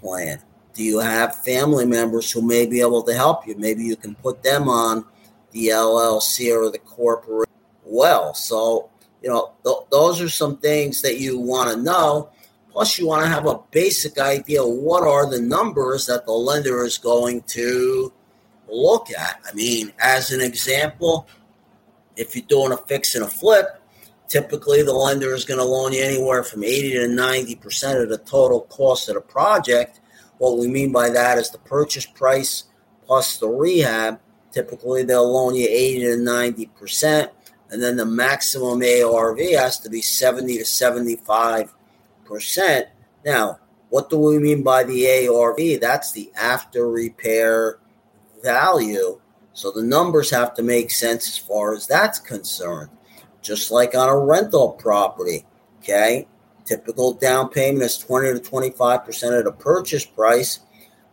plan? 0.00 0.40
Do 0.74 0.84
you 0.84 0.98
have 1.00 1.42
family 1.44 1.86
members 1.86 2.30
who 2.30 2.42
may 2.42 2.66
be 2.66 2.80
able 2.80 3.02
to 3.02 3.14
help 3.14 3.46
you? 3.46 3.56
Maybe 3.56 3.84
you 3.84 3.96
can 3.96 4.14
put 4.14 4.42
them 4.42 4.68
on 4.68 5.04
the 5.52 5.68
LLC 5.68 6.54
or 6.54 6.70
the 6.70 6.78
corporate 6.78 7.48
well. 7.84 8.34
So, 8.34 8.90
you 9.22 9.28
know, 9.28 9.52
th- 9.64 9.88
those 9.90 10.20
are 10.20 10.28
some 10.28 10.58
things 10.58 11.02
that 11.02 11.18
you 11.18 11.38
want 11.38 11.70
to 11.70 11.82
know. 11.82 12.30
Plus, 12.70 12.98
you 12.98 13.06
want 13.06 13.22
to 13.22 13.28
have 13.28 13.46
a 13.46 13.60
basic 13.70 14.18
idea 14.18 14.64
what 14.64 15.02
are 15.02 15.28
the 15.28 15.40
numbers 15.40 16.06
that 16.06 16.26
the 16.26 16.32
lender 16.32 16.84
is 16.84 16.98
going 16.98 17.42
to 17.42 18.12
look 18.68 19.10
at. 19.10 19.40
I 19.50 19.54
mean, 19.54 19.92
as 19.98 20.30
an 20.30 20.40
example, 20.40 21.26
if 22.16 22.36
you're 22.36 22.44
doing 22.46 22.72
a 22.72 22.76
fix 22.76 23.14
and 23.14 23.24
a 23.24 23.28
flip, 23.28 23.82
typically 24.28 24.82
the 24.82 24.92
lender 24.92 25.34
is 25.34 25.44
going 25.44 25.58
to 25.58 25.64
loan 25.64 25.92
you 25.92 26.02
anywhere 26.02 26.42
from 26.42 26.62
80 26.62 26.92
to 26.92 27.06
90% 27.08 28.02
of 28.02 28.08
the 28.10 28.18
total 28.18 28.62
cost 28.62 29.08
of 29.08 29.14
the 29.14 29.20
project. 29.20 30.00
What 30.38 30.58
we 30.58 30.68
mean 30.68 30.92
by 30.92 31.10
that 31.10 31.38
is 31.38 31.50
the 31.50 31.58
purchase 31.58 32.06
price 32.06 32.64
plus 33.06 33.38
the 33.38 33.48
rehab. 33.48 34.20
Typically, 34.52 35.02
they'll 35.02 35.30
loan 35.30 35.54
you 35.54 35.66
80 35.68 36.00
to 36.00 36.16
90%, 36.16 37.30
and 37.70 37.82
then 37.82 37.96
the 37.96 38.06
maximum 38.06 38.82
ARV 38.82 39.38
has 39.38 39.78
to 39.80 39.90
be 39.90 40.00
70 40.00 40.58
to 40.58 40.64
75 40.64 41.74
percent. 42.28 42.86
Now, 43.24 43.58
what 43.88 44.10
do 44.10 44.18
we 44.18 44.38
mean 44.38 44.62
by 44.62 44.84
the 44.84 45.28
ARV? 45.28 45.80
That's 45.80 46.12
the 46.12 46.30
after 46.36 46.88
repair 46.88 47.78
value. 48.42 49.20
So 49.54 49.72
the 49.72 49.82
numbers 49.82 50.30
have 50.30 50.54
to 50.54 50.62
make 50.62 50.90
sense 50.90 51.28
as 51.28 51.38
far 51.38 51.74
as 51.74 51.86
that's 51.86 52.18
concerned. 52.18 52.90
Just 53.42 53.70
like 53.70 53.94
on 53.94 54.08
a 54.08 54.18
rental 54.18 54.72
property, 54.72 55.44
okay? 55.78 56.28
Typical 56.64 57.14
down 57.14 57.48
payment 57.48 57.82
is 57.82 57.98
20 57.98 58.38
to 58.38 58.50
25% 58.50 59.38
of 59.38 59.44
the 59.44 59.52
purchase 59.52 60.04
price, 60.04 60.60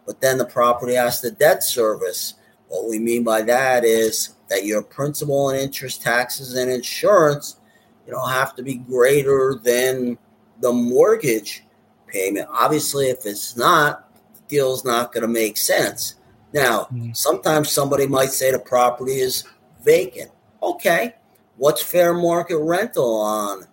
but 0.06 0.20
then 0.20 0.38
the 0.38 0.46
property 0.46 0.96
has 0.96 1.22
the 1.22 1.32
debt 1.32 1.64
service. 1.64 2.36
What 2.68 2.90
we 2.90 3.00
mean 3.00 3.24
by 3.24 3.42
that 3.44 3.86
is 3.86 4.36
that 4.50 4.66
your 4.66 4.84
principal 4.84 5.50
and 5.50 5.60
interest 5.60 6.02
taxes 6.02 6.56
and 6.56 6.70
insurance, 6.70 7.58
you 8.06 8.12
know, 8.12 8.26
have 8.26 8.56
to 8.56 8.64
be 8.64 8.76
greater 8.76 9.60
than 9.64 10.18
the 10.62 10.72
mortgage 10.72 11.64
payment. 12.08 12.48
Obviously, 12.52 13.10
if 13.10 13.26
it's 13.26 13.58
not, 13.58 14.10
the 14.34 14.42
deal's 14.48 14.86
not 14.86 15.12
going 15.12 15.22
to 15.24 15.28
make 15.28 15.58
sense. 15.58 16.16
Now, 16.54 16.82
mm-hmm. 16.84 17.12
sometimes 17.14 17.72
somebody 17.72 18.08
might 18.08 18.32
say 18.32 18.52
the 18.52 18.60
property 18.60 19.20
is 19.20 19.44
vacant. 19.84 20.32
Okay, 20.64 21.16
what's 21.58 21.84
fair 21.84 22.14
market 22.14 22.58
rental 22.58 23.20
on 23.20 23.66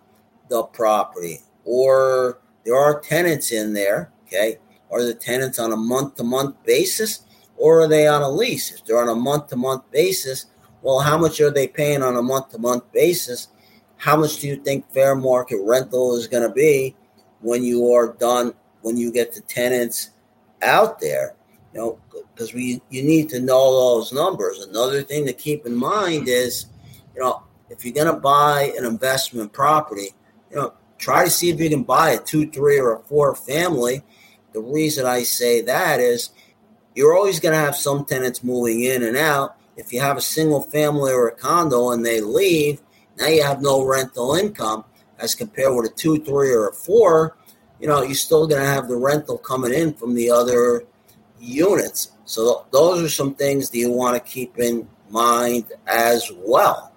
the 0.49 0.63
property? 0.63 1.39
Or 1.65 2.39
there 2.65 2.75
are 2.75 2.99
tenants 2.99 3.51
in 3.51 3.73
there. 3.73 4.11
Okay, 4.25 4.57
are 4.91 5.03
the 5.03 5.13
tenants 5.13 5.59
on 5.59 5.71
a 5.71 5.77
month 5.77 6.15
to 6.15 6.23
month 6.23 6.61
basis 6.63 7.21
or 7.57 7.81
are 7.81 7.87
they 7.87 8.07
on 8.07 8.21
a 8.21 8.29
lease? 8.29 8.71
If 8.71 8.85
they're 8.85 9.01
on 9.01 9.09
a 9.09 9.15
month 9.15 9.47
to 9.47 9.55
month 9.55 9.89
basis, 9.91 10.47
well, 10.81 10.99
how 10.99 11.17
much 11.17 11.39
are 11.39 11.49
they 11.49 11.67
paying 11.67 12.03
on 12.03 12.17
a 12.17 12.21
month 12.21 12.49
to 12.49 12.57
month 12.57 12.91
basis? 12.91 13.47
How 14.03 14.17
much 14.17 14.41
do 14.41 14.49
you 14.49 14.57
think 14.57 14.91
fair 14.91 15.15
market 15.15 15.61
rental 15.63 16.13
is 16.17 16.27
going 16.27 16.43
to 16.43 16.53
be 16.53 16.93
when 17.39 17.63
you 17.63 17.89
are 17.93 18.11
done 18.19 18.53
when 18.81 18.97
you 18.97 19.13
get 19.13 19.33
the 19.33 19.39
tenants 19.39 20.09
out 20.61 20.99
there? 20.99 21.35
You 21.73 21.79
know 21.79 21.99
because 22.11 22.53
we 22.53 22.81
you 22.89 23.01
need 23.01 23.29
to 23.29 23.39
know 23.39 23.95
those 23.95 24.11
numbers. 24.11 24.59
Another 24.59 25.03
thing 25.03 25.25
to 25.25 25.31
keep 25.31 25.65
in 25.65 25.73
mind 25.73 26.27
is 26.27 26.65
you 27.15 27.21
know 27.21 27.43
if 27.69 27.85
you're 27.85 27.93
going 27.93 28.13
to 28.13 28.19
buy 28.19 28.73
an 28.77 28.83
investment 28.83 29.53
property 29.53 30.09
you 30.51 30.57
know 30.57 30.73
try 30.97 31.23
to 31.23 31.29
see 31.29 31.49
if 31.49 31.59
you 31.61 31.69
can 31.69 31.83
buy 31.83 32.09
a 32.09 32.19
two 32.19 32.51
three 32.51 32.77
or 32.77 32.95
a 32.95 32.99
four 33.03 33.33
family. 33.35 34.03
The 34.51 34.59
reason 34.59 35.05
i 35.05 35.23
say 35.23 35.61
that 35.61 36.01
is 36.01 36.31
you're 36.93 37.15
always 37.15 37.39
going 37.39 37.53
to 37.53 37.65
have 37.65 37.77
some 37.77 38.03
tenants 38.03 38.43
moving 38.43 38.83
in 38.83 39.01
and 39.01 39.15
out. 39.15 39.55
If 39.77 39.93
you 39.93 40.01
have 40.01 40.17
a 40.17 40.21
single 40.21 40.61
family 40.61 41.13
or 41.13 41.29
a 41.29 41.35
condo 41.35 41.91
and 41.91 42.05
they 42.05 42.19
leave 42.19 42.81
now 43.17 43.27
you 43.27 43.43
have 43.43 43.61
no 43.61 43.85
rental 43.85 44.35
income 44.35 44.85
as 45.19 45.35
compared 45.35 45.75
with 45.75 45.91
a 45.91 45.93
two, 45.93 46.17
three, 46.23 46.51
or 46.51 46.69
a 46.69 46.73
four. 46.73 47.37
You 47.79 47.87
know, 47.87 48.01
you're 48.01 48.15
still 48.15 48.47
going 48.47 48.61
to 48.61 48.67
have 48.67 48.87
the 48.87 48.95
rental 48.95 49.37
coming 49.37 49.73
in 49.73 49.93
from 49.93 50.15
the 50.15 50.29
other 50.29 50.85
units. 51.39 52.11
So 52.25 52.65
those 52.71 53.03
are 53.03 53.09
some 53.09 53.35
things 53.35 53.69
that 53.69 53.77
you 53.77 53.91
want 53.91 54.15
to 54.15 54.31
keep 54.31 54.57
in 54.57 54.87
mind 55.09 55.65
as 55.87 56.31
well. 56.35 56.93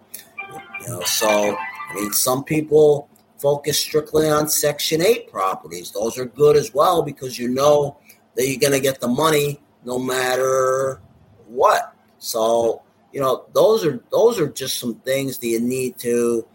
You 0.81 0.89
know, 0.89 1.01
so 1.03 1.57
I 1.91 1.95
mean, 1.95 2.13
some 2.13 2.45
people 2.45 3.09
focus 3.39 3.79
strictly 3.79 4.29
on 4.29 4.49
Section 4.49 5.03
8 5.03 5.31
properties. 5.31 5.91
Those 5.91 6.19
are 6.19 6.25
good 6.25 6.57
as 6.57 6.73
well 6.73 7.03
because 7.03 7.39
you 7.39 7.49
know 7.49 7.99
that 8.35 8.49
you're 8.49 8.61
going 8.61 8.73
to 8.73 8.81
get 8.81 9.01
the 9.01 9.09
money 9.09 9.61
no 9.85 9.99
matter 9.99 11.01
what. 11.47 11.95
So 12.19 12.83
you 13.17 13.23
know, 13.23 13.47
those 13.55 13.83
are 13.87 14.05
those 14.11 14.39
are 14.39 14.47
just 14.47 14.79
some 14.79 14.97
things 14.97 15.39
that 15.39 15.47
you 15.47 15.59
need 15.59 15.99
to 16.01 16.47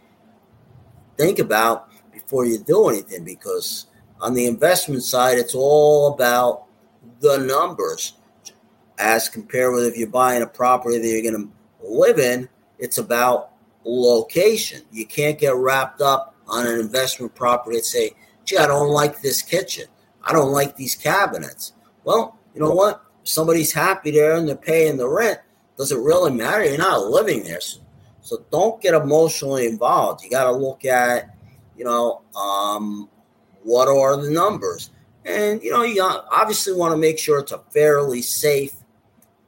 think 1.17 1.39
about 1.39 1.89
before 2.11 2.45
you 2.45 2.59
do 2.59 2.89
anything 2.89 3.23
because 3.23 3.87
on 4.19 4.35
the 4.35 4.45
investment 4.45 5.01
side, 5.01 5.39
it's 5.39 5.55
all 5.55 6.13
about 6.13 6.65
the 7.19 7.39
numbers 7.39 8.13
as 8.99 9.27
compared 9.27 9.73
with 9.73 9.85
if 9.85 9.97
you're 9.97 10.07
buying 10.07 10.43
a 10.43 10.45
property 10.45 10.99
that 10.99 11.07
you're 11.07 11.31
going 11.31 11.47
to 11.47 11.51
live 11.83 12.19
in, 12.19 12.47
it's 12.77 12.99
about 12.99 13.53
location. 13.83 14.83
You 14.91 15.07
can't 15.07 15.39
get 15.39 15.55
wrapped 15.55 15.99
up 15.99 16.35
on 16.47 16.67
an 16.67 16.79
investment 16.79 17.33
property 17.33 17.77
and 17.77 17.85
say, 17.85 18.11
gee, 18.45 18.59
I 18.59 18.67
don't 18.67 18.89
like 18.89 19.19
this 19.23 19.41
kitchen. 19.41 19.85
I 20.23 20.31
don't 20.31 20.51
like 20.51 20.75
these 20.75 20.93
cabinets. 20.93 21.73
Well, 22.03 22.37
you 22.53 22.61
know 22.61 22.69
what? 22.69 23.03
Somebody's 23.23 23.73
happy 23.73 24.11
there 24.11 24.35
and 24.35 24.47
they're 24.47 24.55
paying 24.55 24.97
the 24.97 25.09
rent, 25.09 25.39
does 25.77 25.91
it 25.91 25.99
really 25.99 26.31
matter? 26.31 26.63
You're 26.65 26.77
not 26.77 27.05
living 27.05 27.43
there. 27.43 27.61
So, 27.61 27.79
so 28.21 28.45
don't 28.51 28.81
get 28.81 28.93
emotionally 28.93 29.65
involved. 29.65 30.23
You 30.23 30.29
got 30.29 30.45
to 30.45 30.51
look 30.51 30.85
at, 30.85 31.35
you 31.75 31.83
know, 31.83 32.21
um, 32.35 33.09
what 33.63 33.87
are 33.87 34.15
the 34.21 34.29
numbers? 34.29 34.91
And, 35.25 35.61
you 35.61 35.71
know, 35.71 35.83
you 35.83 36.01
obviously 36.03 36.73
want 36.73 36.93
to 36.93 36.97
make 36.97 37.19
sure 37.19 37.39
it's 37.39 37.51
a 37.51 37.59
fairly 37.71 38.21
safe 38.21 38.73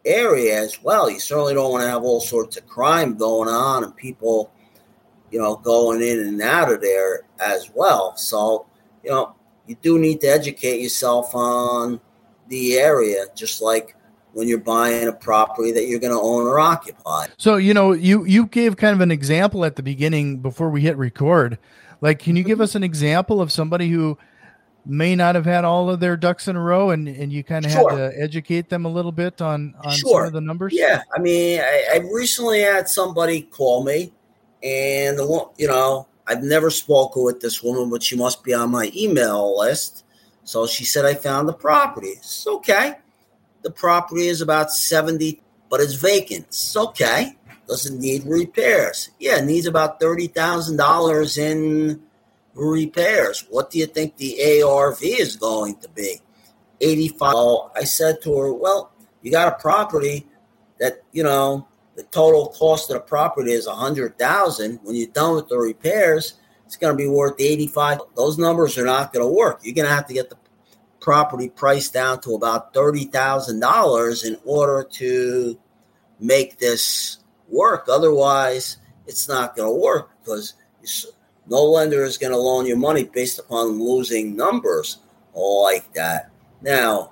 area 0.06 0.60
as 0.60 0.82
well. 0.84 1.10
You 1.10 1.20
certainly 1.20 1.53
don't 1.53 1.72
want 1.72 1.84
to 1.84 1.89
have 1.89 2.03
all 2.03 2.20
sorts 2.20 2.58
of 2.58 2.68
crime 2.68 3.15
going 3.15 3.50
on 3.50 3.84
and 3.84 3.96
people, 3.96 4.51
you 5.32 5.39
know, 5.39 5.56
going 5.56 6.01
in 6.01 6.20
and 6.20 6.42
out 6.42 6.72
of 6.72 6.82
there 6.82 7.22
as 7.39 7.72
well. 7.74 8.15
So, 8.18 8.68
you 9.03 9.12
know, 9.12 9.36
you 9.65 9.75
do 9.82 9.98
need 9.98 10.22
to 10.22 10.27
educate 10.27 10.82
yourself 10.82 11.34
on 11.34 12.00
the 12.50 12.75
area, 12.75 13.25
just 13.36 13.62
like 13.62 13.96
when 14.34 14.48
you're 14.48 14.58
buying 14.58 15.08
a 15.08 15.13
property 15.13 15.72
that 15.72 15.88
you're 15.88 16.00
going 16.00 16.13
to 16.13 16.20
own 16.20 16.44
or 16.44 16.60
occupy. 16.60 17.28
So, 17.38 17.58
you 17.58 17.74
know, 17.74 17.94
you 17.94 18.25
you 18.25 18.48
gave 18.48 18.78
kind 18.78 18.94
of 18.94 19.02
an 19.02 19.12
example 19.12 19.63
at 19.66 19.75
the 19.75 19.84
beginning 19.84 20.40
before 20.40 20.70
we 20.70 20.82
hit 20.82 20.98
record. 20.98 21.58
Like, 22.02 22.20
can 22.20 22.36
you 22.36 22.44
give 22.44 22.56
mm-hmm. 22.56 22.63
us 22.63 22.75
an 22.75 22.84
example 22.84 23.42
of 23.42 23.52
somebody 23.52 23.90
who 23.90 24.18
may 24.86 25.16
not 25.16 25.36
have 25.36 25.46
had 25.46 25.63
all 25.63 25.90
of 25.90 26.00
their 26.00 26.18
ducks 26.18 26.48
in 26.48 26.56
a 26.56 26.62
row 26.62 26.90
and, 26.90 27.08
and 27.08 27.32
you 27.32 27.44
kind 27.44 27.66
of 27.66 27.72
sure. 27.72 27.90
had 27.90 27.96
to 27.96 28.22
educate 28.22 28.70
them 28.70 28.86
a 28.86 28.90
little 28.90 29.12
bit 29.12 29.42
on, 29.42 29.74
on 29.84 29.94
sure. 29.94 30.20
some 30.20 30.28
of 30.28 30.34
the 30.34 30.42
numbers? 30.42 30.74
Yeah. 30.75 31.02
I 31.16 31.20
mean, 31.20 31.62
I, 31.62 31.86
I 31.94 31.98
recently 32.12 32.62
had 32.62 32.90
somebody 32.90 33.44
call 33.44 33.84
me 33.84 34.12
and 34.62 35.18
the 35.18 35.50
you 35.58 35.68
know, 35.68 36.08
I've 36.28 36.44
never 36.44 36.70
spoken 36.70 37.24
with 37.24 37.40
this 37.40 37.62
woman, 37.62 37.90
but 37.90 38.04
she 38.04 38.16
must 38.16 38.44
be 38.44 38.54
on 38.54 38.72
my 38.72 38.92
email 38.96 39.58
list. 39.58 40.06
So 40.46 40.68
she 40.68 40.84
said, 40.84 41.06
I 41.06 41.13
found 41.13 41.48
the 41.48 41.54
property. 41.54 42.10
It's 42.10 42.46
okay. 42.48 42.96
The 43.63 43.72
property 43.72 44.27
is 44.27 44.41
about 44.41 44.72
70, 44.72 45.41
but 45.70 45.79
it's 45.79 45.93
vacant. 45.93 46.46
It's 46.48 46.75
okay. 46.75 47.38
Doesn't 47.67 48.00
need 48.00 48.25
repairs. 48.25 49.10
Yeah, 49.20 49.39
needs 49.39 49.65
about 49.65 50.00
$30,000 50.00 51.38
in 51.38 52.03
repairs. 52.53 53.46
What 53.50 53.72
do 53.72 53.79
you 53.79 53.86
think 53.88 54.17
the 54.17 54.62
ARV 54.62 55.00
is 55.01 55.38
going 55.38 55.77
to 55.77 55.89
be? 55.89 56.22
85. 56.82 57.72
I 57.75 57.86
said 57.86 58.22
to 58.24 58.38
her, 58.38 58.53
well, 58.53 58.91
you 59.22 59.32
got 59.32 59.48
a 59.48 59.62
property 59.62 60.27
that, 60.79 61.03
you 61.13 61.24
know, 61.24 61.67
the 61.96 62.03
total 62.03 62.48
cost 62.48 62.89
of 62.89 62.96
the 62.96 63.00
property 63.01 63.53
is 63.53 63.67
100,000. 63.67 64.79
When 64.84 64.96
you're 64.96 65.08
done 65.08 65.36
with 65.36 65.48
the 65.48 65.58
repairs, 65.58 66.34
it's 66.65 66.75
going 66.75 66.91
to 66.91 66.98
be 66.98 67.08
worth 67.08 67.36
85. 67.39 68.00
Those 68.15 68.38
numbers 68.38 68.77
are 68.77 68.86
not 68.86 69.13
going 69.13 69.25
to 69.25 69.32
work. 69.32 69.62
You're 69.63 69.75
going 69.75 69.88
to 69.88 69.93
have 69.93 70.08
to 70.08 70.13
get 70.13 70.29
the 70.29 70.36
property 71.03 71.50
price 71.50 71.89
down 71.89 72.22
to 72.22 72.33
about 72.33 72.74
$30,000 72.74 74.25
in 74.25 74.38
order 74.45 74.88
to 74.89 75.60
make 76.19 76.57
this 76.57 77.19
work. 77.50 77.88
Otherwise, 77.89 78.77
it's 79.05 79.27
not 79.27 79.55
going 79.55 79.67
to 79.67 79.79
work 79.79 80.12
because 80.24 80.55
no 81.48 81.62
lender 81.63 82.05
is 82.05 82.17
going 82.17 82.31
to 82.31 82.38
loan 82.38 82.65
you 82.65 82.77
money 82.77 83.03
based 83.03 83.38
upon 83.38 83.79
losing 83.79 84.36
numbers 84.36 85.00
like 85.36 85.93
that. 85.93 86.31
Now, 86.62 87.12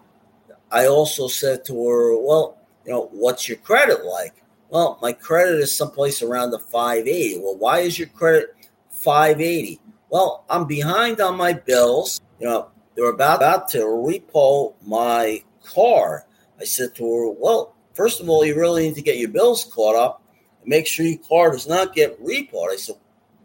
I 0.72 0.88
also 0.88 1.28
said 1.28 1.66
to 1.66 1.74
her, 1.74 2.18
well, 2.18 2.58
you 2.86 2.94
know, 2.94 3.10
what's 3.12 3.50
your 3.50 3.58
credit 3.58 4.06
like? 4.06 4.42
Well, 4.70 4.98
my 5.02 5.12
credit 5.12 5.60
is 5.60 5.76
someplace 5.76 6.22
around 6.22 6.52
the 6.52 6.60
580. 6.60 7.40
Well, 7.40 7.58
why 7.58 7.80
is 7.80 8.00
your 8.00 8.08
credit 8.08 8.56
580? 8.90 9.82
Well, 10.10 10.46
I'm 10.50 10.66
behind 10.66 11.20
on 11.20 11.36
my 11.36 11.52
bills. 11.52 12.22
You 12.40 12.48
know, 12.48 12.71
they're 12.96 13.10
about, 13.10 13.38
about 13.38 13.70
to 13.70 13.80
repo 13.80 14.74
my 14.86 15.44
car. 15.64 16.26
I 16.60 16.66
said 16.66 16.96
to 16.96 17.04
her, 17.04 17.30
well, 17.32 17.76
first 17.94 18.22
of 18.22 18.30
all, 18.30 18.46
you 18.46 18.56
really 18.56 18.88
need 18.88 18.96
to 18.96 19.02
get 19.02 19.18
your 19.18 19.30
bills 19.30 19.66
caught 19.74 19.96
up 19.96 20.24
and 20.62 20.70
make 20.70 20.88
sure 20.88 21.06
your 21.06 21.20
car 21.20 21.52
does 21.52 21.68
not 21.68 21.94
get 21.94 22.22
repoed. 22.24 22.72
I 22.72 22.76
said, 22.76 22.96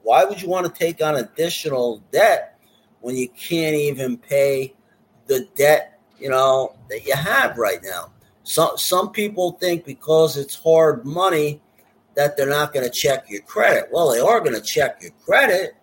why 0.02 0.24
would 0.24 0.40
you 0.40 0.48
want 0.48 0.66
to 0.66 0.78
take 0.78 1.02
on 1.02 1.16
additional 1.16 2.02
debt 2.12 2.58
when 3.00 3.16
you 3.16 3.28
can't 3.28 3.74
even 3.74 4.16
pay 4.16 4.74
the 5.26 5.48
debt, 5.56 6.00
you 6.18 6.28
know, 6.28 6.76
that 6.88 7.06
you 7.06 7.14
have 7.14 7.58
right 7.58 7.82
now? 7.82 8.12
Some 8.44 8.76
some 8.76 9.10
people 9.10 9.52
think 9.52 9.84
because 9.84 10.36
it's 10.36 10.54
hard 10.54 11.04
money 11.04 11.60
that 12.14 12.36
they're 12.36 12.48
not 12.48 12.72
going 12.72 12.84
to 12.84 12.90
check 12.90 13.28
your 13.28 13.42
credit. 13.42 13.88
Well, 13.90 14.10
they 14.12 14.20
are 14.20 14.40
going 14.40 14.54
to 14.54 14.60
check 14.60 15.02
your 15.02 15.10
credit. 15.24 15.74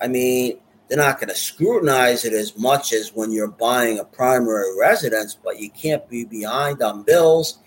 I 0.00 0.08
mean, 0.08 0.58
they're 0.90 0.98
not 0.98 1.20
going 1.20 1.28
to 1.28 1.36
scrutinize 1.36 2.24
it 2.24 2.32
as 2.32 2.58
much 2.58 2.92
as 2.92 3.14
when 3.14 3.30
you're 3.30 3.46
buying 3.46 4.00
a 4.00 4.04
primary 4.04 4.76
residence, 4.76 5.36
but 5.36 5.60
you 5.60 5.70
can't 5.70 6.06
be 6.08 6.24
behind 6.24 6.82
on 6.82 7.04
bills. 7.04 7.60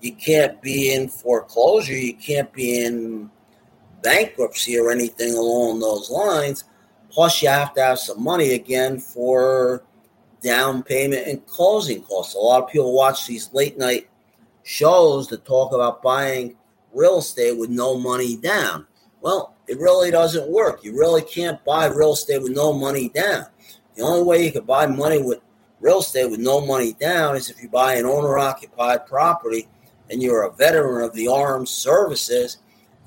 You 0.00 0.14
can't 0.14 0.62
be 0.62 0.94
in 0.94 1.08
foreclosure. 1.08 1.96
You 1.96 2.14
can't 2.14 2.52
be 2.52 2.84
in 2.84 3.30
bankruptcy 4.00 4.78
or 4.78 4.92
anything 4.92 5.34
along 5.34 5.80
those 5.80 6.08
lines. 6.08 6.62
Plus, 7.10 7.42
you 7.42 7.48
have 7.48 7.74
to 7.74 7.82
have 7.82 7.98
some 7.98 8.22
money 8.22 8.54
again 8.54 9.00
for 9.00 9.82
down 10.40 10.84
payment 10.84 11.26
and 11.26 11.44
closing 11.46 12.02
costs. 12.02 12.36
A 12.36 12.38
lot 12.38 12.62
of 12.62 12.70
people 12.70 12.94
watch 12.94 13.26
these 13.26 13.52
late 13.52 13.76
night 13.76 14.08
shows 14.62 15.26
that 15.28 15.44
talk 15.44 15.72
about 15.72 16.00
buying 16.00 16.54
real 16.94 17.18
estate 17.18 17.58
with 17.58 17.70
no 17.70 17.98
money 17.98 18.36
down. 18.36 18.86
Well, 19.20 19.56
it 19.68 19.78
really 19.78 20.10
doesn't 20.10 20.48
work. 20.48 20.82
You 20.82 20.98
really 20.98 21.22
can't 21.22 21.62
buy 21.64 21.86
real 21.86 22.14
estate 22.14 22.42
with 22.42 22.52
no 22.52 22.72
money 22.72 23.10
down. 23.10 23.46
The 23.94 24.02
only 24.02 24.22
way 24.22 24.44
you 24.44 24.52
can 24.52 24.64
buy 24.64 24.86
money 24.86 25.22
with 25.22 25.40
real 25.80 26.00
estate 26.00 26.30
with 26.30 26.40
no 26.40 26.64
money 26.64 26.94
down 26.94 27.36
is 27.36 27.50
if 27.50 27.62
you 27.62 27.68
buy 27.68 27.94
an 27.94 28.06
owner 28.06 28.38
occupied 28.38 29.06
property 29.06 29.68
and 30.10 30.22
you're 30.22 30.42
a 30.42 30.52
veteran 30.52 31.04
of 31.04 31.12
the 31.14 31.28
armed 31.28 31.68
services 31.68 32.58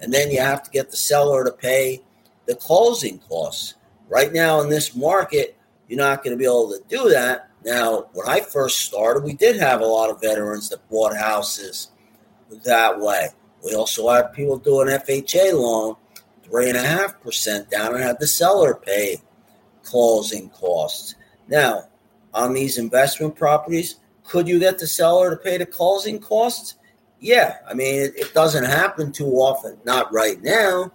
and 0.01 0.13
then 0.13 0.31
you 0.31 0.39
have 0.39 0.63
to 0.63 0.71
get 0.71 0.91
the 0.91 0.97
seller 0.97 1.43
to 1.43 1.51
pay 1.51 2.01
the 2.45 2.55
closing 2.55 3.19
costs. 3.19 3.75
Right 4.07 4.31
now 4.31 4.61
in 4.61 4.69
this 4.69 4.95
market, 4.95 5.57
you're 5.87 5.99
not 5.99 6.23
going 6.23 6.31
to 6.35 6.37
be 6.37 6.45
able 6.45 6.69
to 6.69 6.81
do 6.89 7.09
that. 7.09 7.49
Now, 7.63 8.07
when 8.13 8.27
I 8.27 8.41
first 8.41 8.79
started, 8.79 9.23
we 9.23 9.33
did 9.33 9.57
have 9.57 9.81
a 9.81 9.85
lot 9.85 10.09
of 10.09 10.21
veterans 10.21 10.69
that 10.69 10.87
bought 10.89 11.15
houses 11.15 11.91
that 12.63 12.99
way. 12.99 13.29
We 13.63 13.75
also 13.75 14.09
had 14.09 14.33
people 14.33 14.57
do 14.57 14.81
an 14.81 14.87
FHA 14.87 15.53
loan, 15.53 15.95
three 16.51 16.69
and 16.69 16.77
a 16.77 16.83
half 16.83 17.19
percent 17.21 17.71
down, 17.71 17.95
and 17.95 18.03
had 18.03 18.19
the 18.19 18.27
seller 18.27 18.75
pay 18.75 19.21
closing 19.83 20.49
costs. 20.49 21.15
Now, 21.47 21.85
on 22.33 22.53
these 22.53 22.77
investment 22.77 23.35
properties, 23.35 23.95
could 24.23 24.47
you 24.47 24.59
get 24.59 24.77
the 24.77 24.87
seller 24.87 25.29
to 25.31 25.37
pay 25.37 25.57
the 25.57 25.65
closing 25.65 26.19
costs? 26.19 26.75
Yeah, 27.19 27.57
I 27.67 27.73
mean, 27.73 27.95
it, 27.95 28.13
it 28.15 28.33
doesn't 28.33 28.65
happen 28.65 29.11
too 29.11 29.31
often. 29.33 29.77
Not 29.85 30.13
right 30.13 30.41
now. 30.41 30.91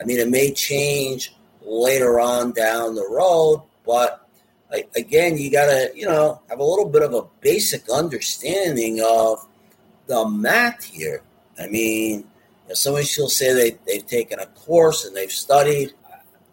I 0.00 0.04
mean, 0.04 0.18
it 0.18 0.28
may 0.28 0.52
change 0.52 1.34
later 1.62 2.20
on 2.20 2.52
down 2.52 2.94
the 2.94 3.08
road, 3.08 3.62
but 3.86 4.26
again, 4.96 5.36
you 5.36 5.50
got 5.50 5.66
to, 5.66 5.90
you 5.94 6.06
know, 6.06 6.40
have 6.48 6.60
a 6.60 6.64
little 6.64 6.88
bit 6.88 7.02
of 7.02 7.14
a 7.14 7.22
basic 7.40 7.88
understanding 7.90 9.02
of 9.06 9.46
the 10.06 10.28
math 10.28 10.84
here. 10.84 11.22
I 11.58 11.66
mean, 11.66 12.29
somebody 12.76 13.06
will 13.18 13.28
say 13.28 13.52
they, 13.52 13.78
they've 13.86 14.06
taken 14.06 14.38
a 14.38 14.46
course 14.46 15.04
and 15.04 15.16
they've 15.16 15.30
studied. 15.30 15.92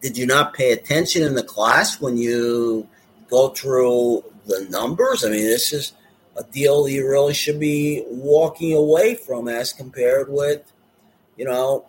Did 0.02 0.18
you 0.18 0.26
not 0.26 0.54
pay 0.54 0.72
attention 0.72 1.24
in 1.24 1.36
the 1.36 1.44
class 1.44 2.00
when 2.00 2.18
you 2.18 2.88
go 3.30 3.50
through 3.50 4.24
the 4.46 4.68
numbers? 4.70 5.26
I 5.26 5.30
mean, 5.30 5.46
this 5.46 5.74
is 5.74 5.94
a 6.36 6.44
deal 6.44 6.88
you 6.88 7.08
really 7.08 7.34
should 7.34 7.60
be 7.60 8.04
walking 8.08 8.76
away 8.76 9.16
from 9.16 9.48
as 9.48 9.74
compared 9.74 10.30
with, 10.30 10.62
you 11.36 11.46
know, 11.46 11.86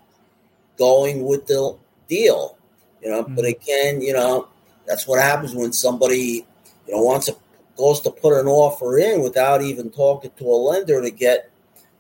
going 0.79 1.25
with 1.25 1.47
the 1.47 1.77
deal. 2.09 2.57
You 3.03 3.11
know, 3.11 3.25
mm-hmm. 3.25 3.35
but 3.35 3.45
again, 3.45 4.01
you 4.01 4.13
know, 4.13 4.49
that's 4.87 5.07
what 5.07 5.21
happens 5.21 5.55
when 5.55 5.73
somebody, 5.73 6.47
you 6.87 6.95
know, 6.95 7.03
wants 7.03 7.27
to 7.27 7.37
goes 7.79 8.01
to 8.01 8.11
put 8.11 8.39
an 8.39 8.49
offer 8.49 8.99
in 8.99 9.23
without 9.23 9.63
even 9.63 9.89
talking 9.89 10.33
to 10.37 10.45
a 10.45 10.59
lender 10.59 11.01
to 11.01 11.11
get 11.11 11.51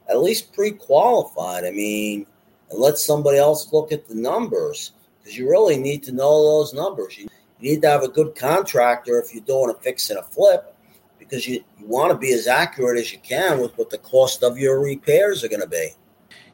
at 0.08 0.20
least 0.20 0.52
pre-qualified. 0.52 1.64
I 1.64 1.70
mean, 1.70 2.26
and 2.70 2.80
let 2.80 2.98
somebody 2.98 3.38
else 3.38 3.72
look 3.72 3.92
at 3.92 4.08
the 4.08 4.14
numbers 4.14 4.92
because 5.18 5.36
you 5.36 5.48
really 5.48 5.76
need 5.76 6.02
to 6.04 6.12
know 6.12 6.42
those 6.42 6.74
numbers. 6.74 7.18
You, 7.18 7.28
need 7.60 7.82
to 7.82 7.88
have 7.88 8.04
a 8.04 8.08
good 8.08 8.36
contractor 8.36 9.18
if 9.18 9.34
you're 9.34 9.42
doing 9.42 9.68
a 9.68 9.74
fix 9.82 10.10
and 10.10 10.18
a 10.20 10.22
flip 10.22 10.76
because 11.18 11.44
you, 11.48 11.54
you 11.80 11.86
want 11.86 12.12
to 12.12 12.16
be 12.16 12.32
as 12.32 12.46
accurate 12.46 12.96
as 13.00 13.12
you 13.12 13.18
can 13.18 13.60
with 13.60 13.76
what 13.76 13.90
the 13.90 13.98
cost 13.98 14.44
of 14.44 14.56
your 14.56 14.80
repairs 14.80 15.42
are 15.42 15.48
going 15.48 15.62
to 15.62 15.66
be. 15.66 15.88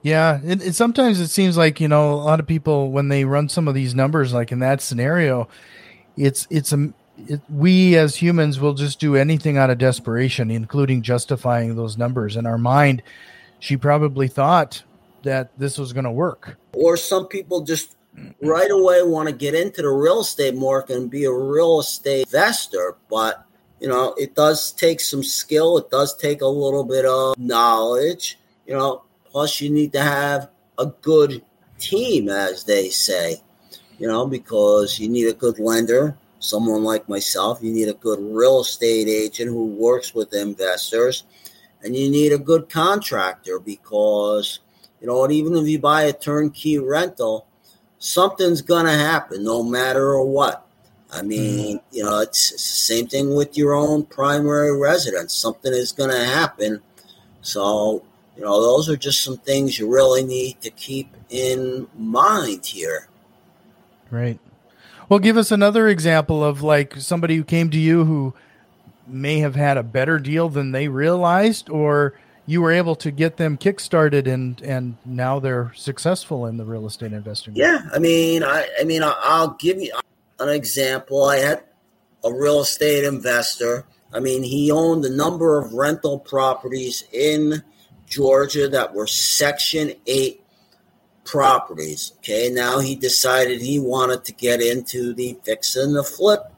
Yeah, 0.00 0.40
it, 0.42 0.62
it, 0.62 0.74
sometimes 0.74 1.20
it 1.20 1.28
seems 1.28 1.58
like 1.58 1.78
you 1.78 1.88
know 1.88 2.12
a 2.12 2.16
lot 2.16 2.40
of 2.40 2.46
people 2.46 2.90
when 2.90 3.08
they 3.08 3.24
run 3.24 3.50
some 3.50 3.68
of 3.68 3.74
these 3.74 3.94
numbers, 3.94 4.32
like 4.32 4.50
in 4.50 4.60
that 4.60 4.80
scenario, 4.80 5.48
it's 6.16 6.46
it's 6.50 6.72
a 6.72 6.92
it, 7.26 7.40
we 7.48 7.96
as 7.96 8.16
humans 8.16 8.60
will 8.60 8.74
just 8.74 9.00
do 9.00 9.16
anything 9.16 9.56
out 9.56 9.70
of 9.70 9.78
desperation, 9.78 10.50
including 10.50 11.02
justifying 11.02 11.76
those 11.76 11.96
numbers. 11.96 12.36
In 12.36 12.44
our 12.46 12.58
mind, 12.58 13.02
she 13.58 13.76
probably 13.76 14.28
thought 14.28 14.82
that 15.22 15.50
this 15.58 15.78
was 15.78 15.92
going 15.92 16.04
to 16.04 16.10
work. 16.10 16.56
Or 16.72 16.96
some 16.96 17.26
people 17.26 17.62
just 17.62 17.96
right 18.42 18.70
away 18.70 19.02
want 19.02 19.28
to 19.28 19.34
get 19.34 19.54
into 19.54 19.82
the 19.82 19.88
real 19.88 20.20
estate 20.20 20.54
market 20.54 20.96
and 20.96 21.10
be 21.10 21.24
a 21.24 21.32
real 21.32 21.80
estate 21.80 22.26
investor, 22.26 22.96
but 23.10 23.44
you 23.80 23.88
know, 23.88 24.14
it 24.16 24.34
does 24.34 24.72
take 24.72 25.00
some 25.00 25.22
skill. 25.22 25.76
It 25.76 25.90
does 25.90 26.16
take 26.16 26.40
a 26.40 26.46
little 26.46 26.84
bit 26.84 27.04
of 27.04 27.36
knowledge, 27.38 28.38
you 28.66 28.74
know, 28.74 29.02
plus 29.26 29.60
you 29.60 29.68
need 29.68 29.92
to 29.92 30.00
have 30.00 30.48
a 30.78 30.86
good 30.86 31.42
team, 31.78 32.28
as 32.28 32.64
they 32.64 32.88
say, 32.88 33.42
you 33.98 34.06
know, 34.06 34.26
because 34.26 34.98
you 34.98 35.08
need 35.08 35.28
a 35.28 35.34
good 35.34 35.58
lender, 35.58 36.16
someone 36.38 36.84
like 36.84 37.08
myself. 37.08 37.58
You 37.62 37.72
need 37.72 37.88
a 37.88 37.94
good 37.94 38.20
real 38.20 38.60
estate 38.60 39.08
agent 39.08 39.50
who 39.50 39.66
works 39.66 40.14
with 40.14 40.32
investors, 40.32 41.24
and 41.84 41.94
you 41.94 42.10
need 42.10 42.32
a 42.32 42.38
good 42.38 42.68
contractor 42.68 43.60
because, 43.60 44.58
you 45.00 45.06
know, 45.06 45.30
even 45.30 45.54
if 45.54 45.68
you 45.68 45.78
buy 45.78 46.02
a 46.02 46.12
turnkey 46.12 46.78
rental, 46.78 47.46
something's 47.98 48.62
to 48.86 48.92
happen 48.92 49.44
no 49.44 49.62
matter 49.62 50.20
what 50.20 50.64
I 51.14 51.22
mean, 51.22 51.78
mm-hmm. 51.78 51.96
you 51.96 52.02
know, 52.02 52.20
it's, 52.20 52.50
the 52.50 52.58
same 52.58 53.06
thing 53.06 53.34
with 53.34 53.56
your 53.56 53.72
own 53.72 54.04
primary 54.04 54.76
residence. 54.76 55.32
Something 55.32 55.72
is 55.72 55.92
to 56.10 56.24
happen. 56.24 56.80
So, 57.40 58.02
you 58.36 58.42
know, 58.42 58.60
those 58.60 58.88
are 58.88 58.96
just 58.96 59.22
some 59.22 59.36
things 59.36 59.78
you 59.78 59.88
really 59.92 60.24
need 60.24 60.60
to 60.62 60.70
keep 60.70 61.14
in 61.30 61.86
mind 61.96 62.66
here. 62.66 63.08
Right. 64.10 64.40
Well, 65.08 65.20
give 65.20 65.36
us 65.36 65.52
another 65.52 65.88
example 65.88 66.42
of 66.42 66.62
like 66.62 66.96
somebody 66.96 67.36
who 67.36 67.44
came 67.44 67.70
to 67.70 67.78
you 67.78 68.04
who 68.04 68.34
may 69.06 69.38
have 69.38 69.54
had 69.54 69.76
a 69.76 69.82
better 69.82 70.18
deal 70.18 70.48
than 70.48 70.72
they 70.72 70.88
realized, 70.88 71.68
or 71.68 72.14
you 72.46 72.60
were 72.60 72.72
able 72.72 72.94
to 72.96 73.10
get 73.10 73.36
them 73.36 73.56
kickstarted 73.56 74.26
and 74.26 74.60
and 74.62 74.96
now 75.04 75.38
they're 75.38 75.72
successful 75.74 76.46
in 76.46 76.56
the 76.56 76.64
real 76.64 76.86
estate 76.86 77.12
investing. 77.12 77.54
Yeah, 77.56 77.88
I 77.92 77.98
mean, 77.98 78.42
I 78.42 78.68
I 78.80 78.84
mean, 78.84 79.02
I'll 79.04 79.56
give 79.58 79.80
you 79.80 79.92
an 80.40 80.48
example. 80.48 81.24
I 81.24 81.36
had 81.36 81.64
a 82.22 82.32
real 82.32 82.60
estate 82.60 83.04
investor. 83.04 83.86
I 84.12 84.20
mean, 84.20 84.42
he 84.42 84.70
owned 84.70 85.04
a 85.04 85.10
number 85.10 85.58
of 85.58 85.72
rental 85.72 86.18
properties 86.18 87.04
in 87.12 87.62
Georgia 88.06 88.68
that 88.68 88.94
were 88.94 89.06
Section 89.06 89.92
8 90.06 90.40
properties. 91.24 92.12
Okay, 92.18 92.50
now 92.50 92.78
he 92.78 92.94
decided 92.94 93.60
he 93.60 93.78
wanted 93.78 94.24
to 94.24 94.32
get 94.32 94.60
into 94.60 95.14
the 95.14 95.36
fix 95.42 95.74
and 95.74 95.96
the 95.96 96.04
flip 96.04 96.52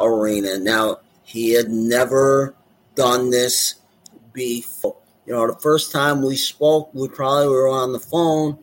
arena. 0.00 0.58
Now, 0.58 0.98
he 1.28 1.52
had 1.52 1.68
never 1.68 2.54
done 2.94 3.28
this 3.28 3.74
before. 4.32 4.96
You 5.26 5.34
know, 5.34 5.46
the 5.46 5.60
first 5.60 5.92
time 5.92 6.22
we 6.22 6.36
spoke, 6.36 6.88
we 6.94 7.06
probably 7.06 7.48
were 7.48 7.68
on 7.68 7.92
the 7.92 8.00
phone 8.00 8.58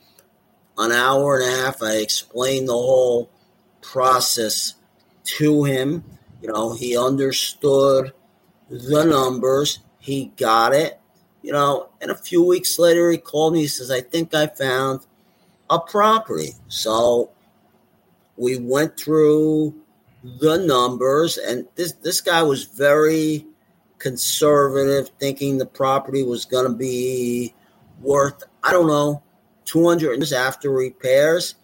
an 0.80 0.92
hour 0.92 1.40
and 1.40 1.48
a 1.48 1.58
half. 1.58 1.84
I 1.84 1.98
explained 1.98 2.68
the 2.68 2.74
whole 2.74 3.30
process 3.84 4.74
to 5.26 5.64
him. 5.64 6.04
You 6.42 6.52
know, 6.52 6.74
he 6.74 6.98
understood 6.98 8.14
the 8.72 9.06
numbers, 9.06 9.82
he 10.00 10.32
got 10.36 10.74
it. 10.74 11.00
You 11.44 11.52
know, 11.52 11.90
and 12.02 12.10
a 12.10 12.16
few 12.16 12.44
weeks 12.44 12.80
later, 12.80 13.12
he 13.12 13.20
called 13.20 13.54
me. 13.54 13.60
He 13.60 13.68
says, 13.68 13.92
I 13.92 14.02
think 14.02 14.34
I 14.34 14.48
found 14.48 15.06
a 15.70 15.78
property. 15.78 16.54
So 16.68 17.30
we 18.38 18.58
went 18.58 19.00
through 19.00 19.85
the 20.40 20.58
numbers, 20.58 21.38
and 21.38 21.68
this 21.76 21.94
this 21.94 22.20
guy 22.20 22.42
was 22.42 22.64
very 22.64 23.46
conservative, 24.00 25.12
thinking 25.20 25.58
the 25.58 25.66
property 25.66 26.24
was 26.24 26.46
going 26.46 26.70
to 26.70 26.76
be 26.76 27.54
worth 28.02 28.44
I 28.64 28.72
don't 28.72 28.88
know 28.88 29.22
200 29.66 30.32
after 30.34 30.72
repairs. 30.72 31.56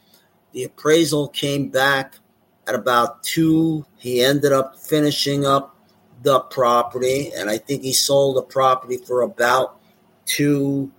The 0.53 0.65
appraisal 0.65 1.29
came 1.29 1.69
back 1.69 2.15
at 2.67 2.75
about 2.75 3.23
two. 3.23 3.85
He 3.97 4.21
ended 4.21 4.51
up 4.51 4.77
finishing 4.77 5.45
up 5.45 5.75
the 6.23 6.41
property, 6.41 7.31
and 7.35 7.49
I 7.49 7.57
think 7.57 7.81
he 7.81 7.93
sold 7.93 8.37
the 8.37 8.43
property 8.43 8.97
for 8.97 9.21
about 9.21 9.79
two 10.25 10.91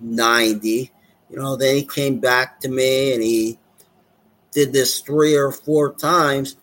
ninety. 0.00 0.90
You 1.30 1.36
know, 1.36 1.54
then 1.54 1.76
he 1.76 1.84
came 1.84 2.18
back 2.18 2.60
to 2.60 2.68
me 2.68 3.14
and 3.14 3.22
he 3.22 3.58
did 4.52 4.72
this 4.72 5.00
three 5.00 5.34
or 5.34 5.50
four 5.50 5.92
times 5.94 6.56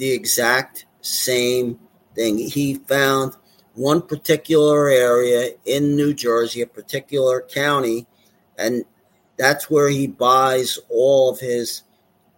the 0.00 0.10
exact 0.10 0.86
same 1.02 1.78
thing. 2.14 2.38
He 2.38 2.74
found 2.74 3.36
one 3.74 4.00
particular 4.00 4.88
area 4.88 5.50
in 5.66 5.94
New 5.94 6.14
Jersey, 6.14 6.62
a 6.62 6.66
particular 6.66 7.42
county, 7.42 8.06
and 8.56 8.84
that's 9.36 9.70
where 9.70 9.90
he 9.90 10.06
buys 10.06 10.78
all 10.88 11.30
of 11.30 11.38
his 11.38 11.82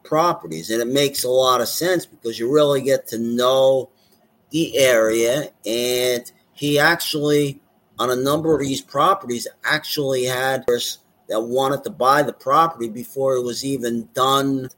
properties. 0.04 0.70
And 0.70 0.82
it 0.82 0.88
makes 0.88 1.22
a 1.22 1.30
lot 1.30 1.60
of 1.60 1.68
sense 1.68 2.04
because 2.04 2.36
you 2.36 2.52
really 2.52 2.82
get 2.82 3.06
to 3.08 3.18
know 3.18 3.90
the 4.50 4.76
area. 4.76 5.50
And 5.64 6.30
he 6.54 6.80
actually, 6.80 7.60
on 8.00 8.10
a 8.10 8.16
number 8.16 8.54
of 8.54 8.60
these 8.60 8.80
properties, 8.82 9.46
actually 9.64 10.24
had 10.24 10.64
that 10.66 11.40
wanted 11.40 11.84
to 11.84 11.90
buy 11.90 12.22
the 12.22 12.32
property 12.32 12.88
before 12.88 13.36
it 13.36 13.42
was 13.42 13.64
even 13.64 14.08
done 14.14 14.68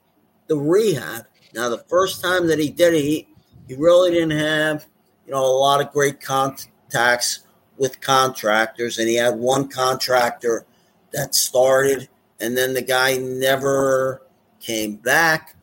the 0.49 0.57
rehab. 0.57 1.25
Now, 1.53 1.69
the 1.69 1.85
first 1.89 2.23
time 2.23 2.47
that 2.49 2.59
he 2.59 2.71
did 2.71 2.95
it, 2.95 3.03
he, 3.03 3.29
he 3.69 3.75
really 3.75 4.11
didn't 4.11 4.39
have, 4.39 4.87
you 5.27 5.33
know, 5.33 5.45
a 5.45 5.59
lot 5.59 5.81
of 5.81 5.93
great 5.93 6.21
contacts 6.21 7.41
with 7.77 8.01
contractors, 8.01 8.99
and 8.99 9.09
he 9.09 9.17
had 9.17 9.37
one 9.37 9.69
contractor 9.69 10.67
that 11.13 11.35
started, 11.35 12.09
and 12.41 12.57
then 12.57 12.75
the 12.75 12.83
guy 12.83 13.17
never 13.17 14.23
came 14.61 14.97
back. 14.97 15.57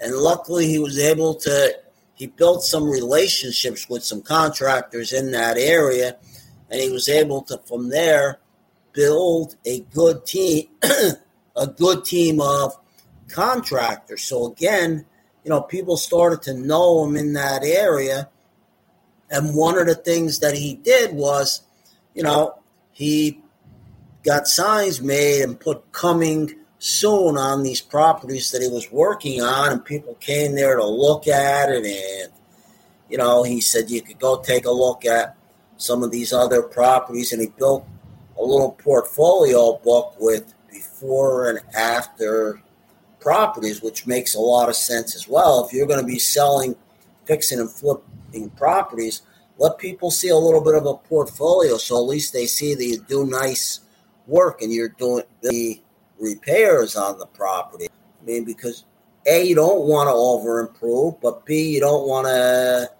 And 0.00 0.14
luckily, 0.14 0.66
he 0.66 0.78
was 0.78 0.98
able 0.98 1.34
to. 1.36 1.78
He 2.14 2.28
built 2.28 2.62
some 2.62 2.88
relationships 2.88 3.88
with 3.88 4.04
some 4.04 4.22
contractors 4.22 5.12
in 5.12 5.32
that 5.32 5.56
area, 5.56 6.16
and 6.70 6.80
he 6.80 6.90
was 6.90 7.08
able 7.08 7.42
to, 7.42 7.58
from 7.66 7.88
there, 7.88 8.38
build 8.92 9.56
a 9.66 9.80
good 9.92 10.24
team, 10.24 10.68
a 11.56 11.66
good 11.66 12.04
team 12.04 12.40
of 12.40 12.78
contractors. 13.28 14.22
So 14.22 14.46
again, 14.46 15.06
you 15.44 15.50
know, 15.50 15.60
people 15.60 15.96
started 15.96 16.42
to 16.42 16.54
know 16.54 17.04
him 17.04 17.16
in 17.16 17.34
that 17.34 17.62
area. 17.62 18.28
And 19.30 19.54
one 19.54 19.78
of 19.78 19.86
the 19.86 19.94
things 19.94 20.38
that 20.40 20.54
he 20.54 20.76
did 20.76 21.14
was, 21.14 21.62
you 22.14 22.22
know, 22.22 22.58
he 22.92 23.42
got 24.24 24.48
signs 24.48 25.02
made 25.02 25.42
and 25.42 25.60
put 25.60 25.92
coming 25.92 26.54
soon 26.78 27.36
on 27.36 27.62
these 27.62 27.80
properties 27.80 28.50
that 28.50 28.62
he 28.62 28.68
was 28.68 28.90
working 28.90 29.42
on, 29.42 29.72
and 29.72 29.84
people 29.84 30.14
came 30.16 30.54
there 30.54 30.76
to 30.76 30.86
look 30.86 31.28
at 31.28 31.70
it. 31.70 31.84
And, 31.84 32.32
you 33.08 33.18
know, 33.18 33.42
he 33.42 33.60
said 33.60 33.90
you 33.90 34.02
could 34.02 34.18
go 34.18 34.40
take 34.40 34.66
a 34.66 34.70
look 34.70 35.04
at 35.04 35.36
some 35.76 36.02
of 36.02 36.10
these 36.10 36.32
other 36.32 36.62
properties, 36.62 37.32
and 37.32 37.42
he 37.42 37.48
built 37.48 37.86
a 38.38 38.42
little 38.42 38.72
portfolio 38.72 39.78
book 39.78 40.14
with 40.18 40.54
before 40.70 41.50
and 41.50 41.60
after 41.74 42.60
properties, 43.24 43.82
which 43.82 44.06
makes 44.06 44.34
a 44.34 44.40
lot 44.40 44.68
of 44.68 44.76
sense 44.76 45.16
as 45.16 45.26
well. 45.26 45.64
If 45.64 45.72
you're 45.72 45.86
going 45.86 45.98
to 46.00 46.06
be 46.06 46.18
selling, 46.18 46.76
fixing, 47.24 47.58
and 47.58 47.70
flipping 47.70 48.50
properties, 48.50 49.22
let 49.56 49.78
people 49.78 50.10
see 50.10 50.28
a 50.28 50.36
little 50.36 50.60
bit 50.60 50.74
of 50.74 50.84
a 50.84 50.94
portfolio 50.94 51.78
so 51.78 51.96
at 51.96 52.06
least 52.06 52.34
they 52.34 52.44
see 52.44 52.74
that 52.74 52.84
you 52.84 53.00
do 53.08 53.24
nice 53.24 53.80
work 54.26 54.60
and 54.60 54.70
you're 54.70 54.90
doing 54.90 55.24
the 55.40 55.80
repairs 56.20 56.96
on 56.96 57.18
the 57.18 57.26
property. 57.26 57.86
I 57.86 58.24
mean, 58.26 58.44
because 58.44 58.84
A, 59.26 59.42
you 59.42 59.54
don't 59.54 59.88
want 59.88 60.08
to 60.08 60.12
over 60.12 60.60
improve, 60.60 61.18
but 61.22 61.46
B, 61.46 61.74
you 61.74 61.80
don't 61.80 62.06
want 62.06 62.26
to, 62.26 62.90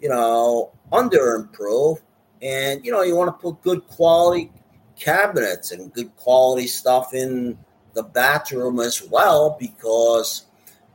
you 0.00 0.08
know, 0.08 0.72
under 0.92 1.34
improve. 1.34 1.98
And, 2.40 2.82
you 2.84 2.90
know, 2.90 3.02
you 3.02 3.16
want 3.16 3.28
to 3.28 3.42
put 3.42 3.60
good 3.60 3.86
quality 3.88 4.50
cabinets 4.98 5.72
and 5.72 5.92
good 5.92 6.14
quality 6.16 6.68
stuff 6.68 7.12
in 7.12 7.58
the 7.94 8.02
bathroom 8.02 8.80
as 8.80 9.02
well 9.02 9.56
because 9.58 10.44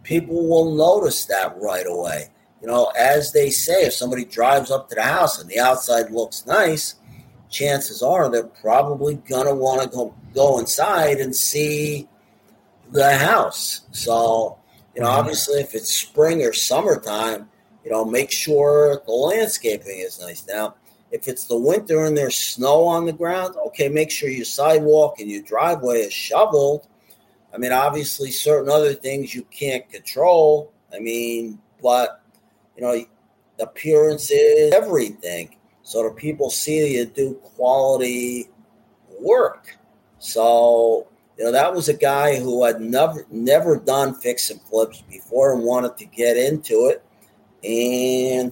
people 0.04 0.48
will 0.48 0.76
notice 0.76 1.26
that 1.26 1.56
right 1.60 1.86
away. 1.88 2.30
You 2.62 2.68
know, 2.68 2.92
as 2.98 3.32
they 3.32 3.50
say, 3.50 3.86
if 3.86 3.94
somebody 3.94 4.26
drives 4.26 4.70
up 4.70 4.90
to 4.90 4.96
the 4.96 5.02
house 5.02 5.40
and 5.40 5.50
the 5.50 5.60
outside 5.60 6.12
looks 6.12 6.46
nice, 6.46 6.96
chances 7.50 8.04
are 8.04 8.30
they're 8.30 8.44
probably 8.44 9.16
gonna 9.16 9.56
want 9.56 9.82
to 9.82 9.90
go 9.90 10.14
go 10.34 10.60
inside 10.60 11.18
and 11.18 11.36
see 11.36 12.08
the 12.92 13.16
house. 13.18 13.82
So, 13.92 14.58
you 14.96 15.02
know, 15.02 15.08
mm-hmm. 15.08 15.20
obviously, 15.20 15.62
if 15.62 15.74
it's 15.74 15.94
spring 15.94 16.44
or 16.44 16.54
summertime, 16.54 17.50
you 17.84 17.92
know, 17.92 18.04
make 18.04 18.32
sure 18.32 19.02
the 19.06 19.12
landscaping 19.12 20.00
is 20.00 20.20
nice. 20.20 20.46
Now, 20.48 20.76
if 21.12 21.28
it's 21.28 21.46
the 21.46 21.58
winter 21.58 22.06
and 22.06 22.16
there's 22.16 22.36
snow 22.36 22.84
on 22.84 23.06
the 23.06 23.14
ground, 23.14 23.56
okay, 23.68 23.90
make 23.90 24.12
sure 24.12 24.30
your 24.30 24.46
sidewalk 24.46 25.20
and 25.20 25.30
your 25.30 25.42
driveway 25.42 26.02
is 26.02 26.14
shoveled. 26.14 26.88
I 27.54 27.58
mean, 27.58 27.72
obviously, 27.72 28.32
certain 28.32 28.70
other 28.70 28.94
things 28.94 29.34
you 29.34 29.44
can't 29.52 29.90
control. 29.90 30.72
I 30.94 31.00
mean, 31.00 31.60
but 31.82 32.22
you 32.76 32.84
know, 32.84 33.06
appearance 33.60 34.32
is 34.32 34.74
everything. 34.74 35.56
So 35.84 36.04
the 36.04 36.12
people 36.12 36.50
see 36.50 36.98
you 36.98 37.06
do 37.06 37.34
quality 37.36 38.50
work. 39.20 39.78
So 40.20 41.08
you 41.38 41.46
know, 41.46 41.52
that 41.52 41.74
was 41.74 41.88
a 41.88 41.94
guy 41.94 42.38
who 42.38 42.66
had 42.66 42.82
never 42.82 43.26
never 43.32 43.78
done 43.78 44.14
fix 44.14 44.50
and 44.50 44.62
flips 44.62 45.02
before 45.04 45.54
and 45.54 45.64
wanted 45.64 45.98
to 45.98 46.06
get 46.06 46.38
into 46.38 46.88
it, 46.88 47.04
and 47.64 48.52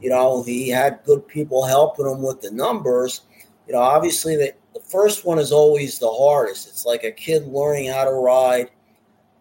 you 0.00 0.10
know, 0.10 0.42
he 0.42 0.68
had 0.68 1.00
good 1.04 1.26
people 1.26 1.64
helping 1.64 2.06
him 2.06 2.22
with 2.22 2.40
the 2.40 2.50
numbers. 2.50 3.22
You 3.66 3.74
know, 3.74 3.80
obviously 3.80 4.36
the, 4.36 4.54
the 4.74 4.80
first 4.80 5.24
one 5.24 5.38
is 5.38 5.52
always 5.52 5.98
the 5.98 6.10
hardest. 6.10 6.68
It's 6.68 6.84
like 6.84 7.04
a 7.04 7.10
kid 7.10 7.46
learning 7.46 7.90
how 7.90 8.04
to 8.04 8.12
ride 8.12 8.70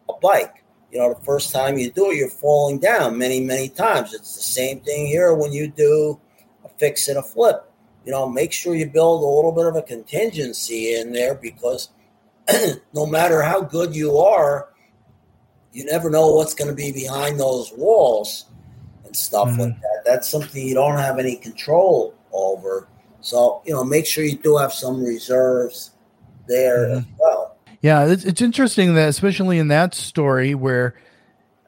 a 0.09 0.13
bike. 0.21 0.63
You 0.91 0.99
know, 0.99 1.13
the 1.13 1.25
first 1.25 1.51
time 1.51 1.77
you 1.77 1.91
do 1.91 2.11
it, 2.11 2.17
you're 2.17 2.29
falling 2.29 2.79
down 2.79 3.17
many, 3.17 3.41
many 3.41 3.69
times. 3.69 4.13
It's 4.13 4.35
the 4.35 4.41
same 4.41 4.79
thing 4.79 5.05
here 5.05 5.33
when 5.33 5.51
you 5.51 5.67
do 5.67 6.19
a 6.63 6.69
fix 6.69 7.07
and 7.07 7.17
a 7.17 7.23
flip. 7.23 7.69
You 8.05 8.11
know, 8.11 8.27
make 8.27 8.53
sure 8.53 8.73
you 8.73 8.89
build 8.89 9.21
a 9.21 9.27
little 9.27 9.51
bit 9.51 9.65
of 9.65 9.75
a 9.75 9.81
contingency 9.81 10.95
in 10.95 11.11
there 11.11 11.35
because 11.35 11.89
no 12.93 13.05
matter 13.05 13.41
how 13.41 13.61
good 13.61 13.93
you 13.93 14.17
are, 14.17 14.69
you 15.73 15.83
never 15.85 16.09
know 16.09 16.33
what's 16.33 16.53
going 16.53 16.69
to 16.69 16.75
be 16.75 16.91
behind 16.93 17.39
those 17.39 17.73
walls 17.75 18.45
and 19.05 19.15
stuff 19.15 19.49
mm-hmm. 19.49 19.61
like 19.61 19.81
that. 19.81 20.03
That's 20.05 20.29
something 20.29 20.65
you 20.65 20.73
don't 20.73 20.97
have 20.97 21.19
any 21.19 21.35
control 21.35 22.15
over. 22.31 22.87
So, 23.27 23.61
you 23.65 23.73
know, 23.73 23.83
make 23.83 24.05
sure 24.05 24.23
you 24.23 24.37
do 24.37 24.55
have 24.55 24.71
some 24.71 25.03
reserves 25.03 25.91
there 26.47 26.87
mm-hmm. 26.87 26.97
as 26.99 27.05
well. 27.19 27.57
Yeah, 27.81 28.05
it's, 28.05 28.23
it's 28.23 28.41
interesting 28.41 28.95
that, 28.95 29.09
especially 29.09 29.59
in 29.59 29.67
that 29.67 29.93
story 29.93 30.55
where 30.55 30.95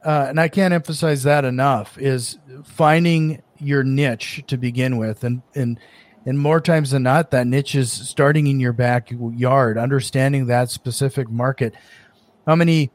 uh, 0.04 0.28
and 0.30 0.40
I 0.40 0.48
can't 0.48 0.74
emphasize 0.74 1.24
that 1.24 1.46
enough, 1.46 1.98
is 1.98 2.38
finding 2.64 3.42
your 3.58 3.84
niche 3.84 4.44
to 4.48 4.58
begin 4.58 4.98
with, 4.98 5.24
and 5.24 5.42
and 5.56 5.80
and 6.26 6.40
more 6.40 6.62
times 6.62 6.92
than 6.92 7.04
not, 7.04 7.32
that 7.32 7.48
niche 7.48 7.76
is 7.76 7.92
starting 7.92 8.48
in 8.48 8.60
your 8.60 8.74
backyard, 8.74 9.78
understanding 9.78 10.48
that 10.48 10.70
specific 10.70 11.30
market. 11.30 11.74
How 12.48 12.56
many? 12.56 12.92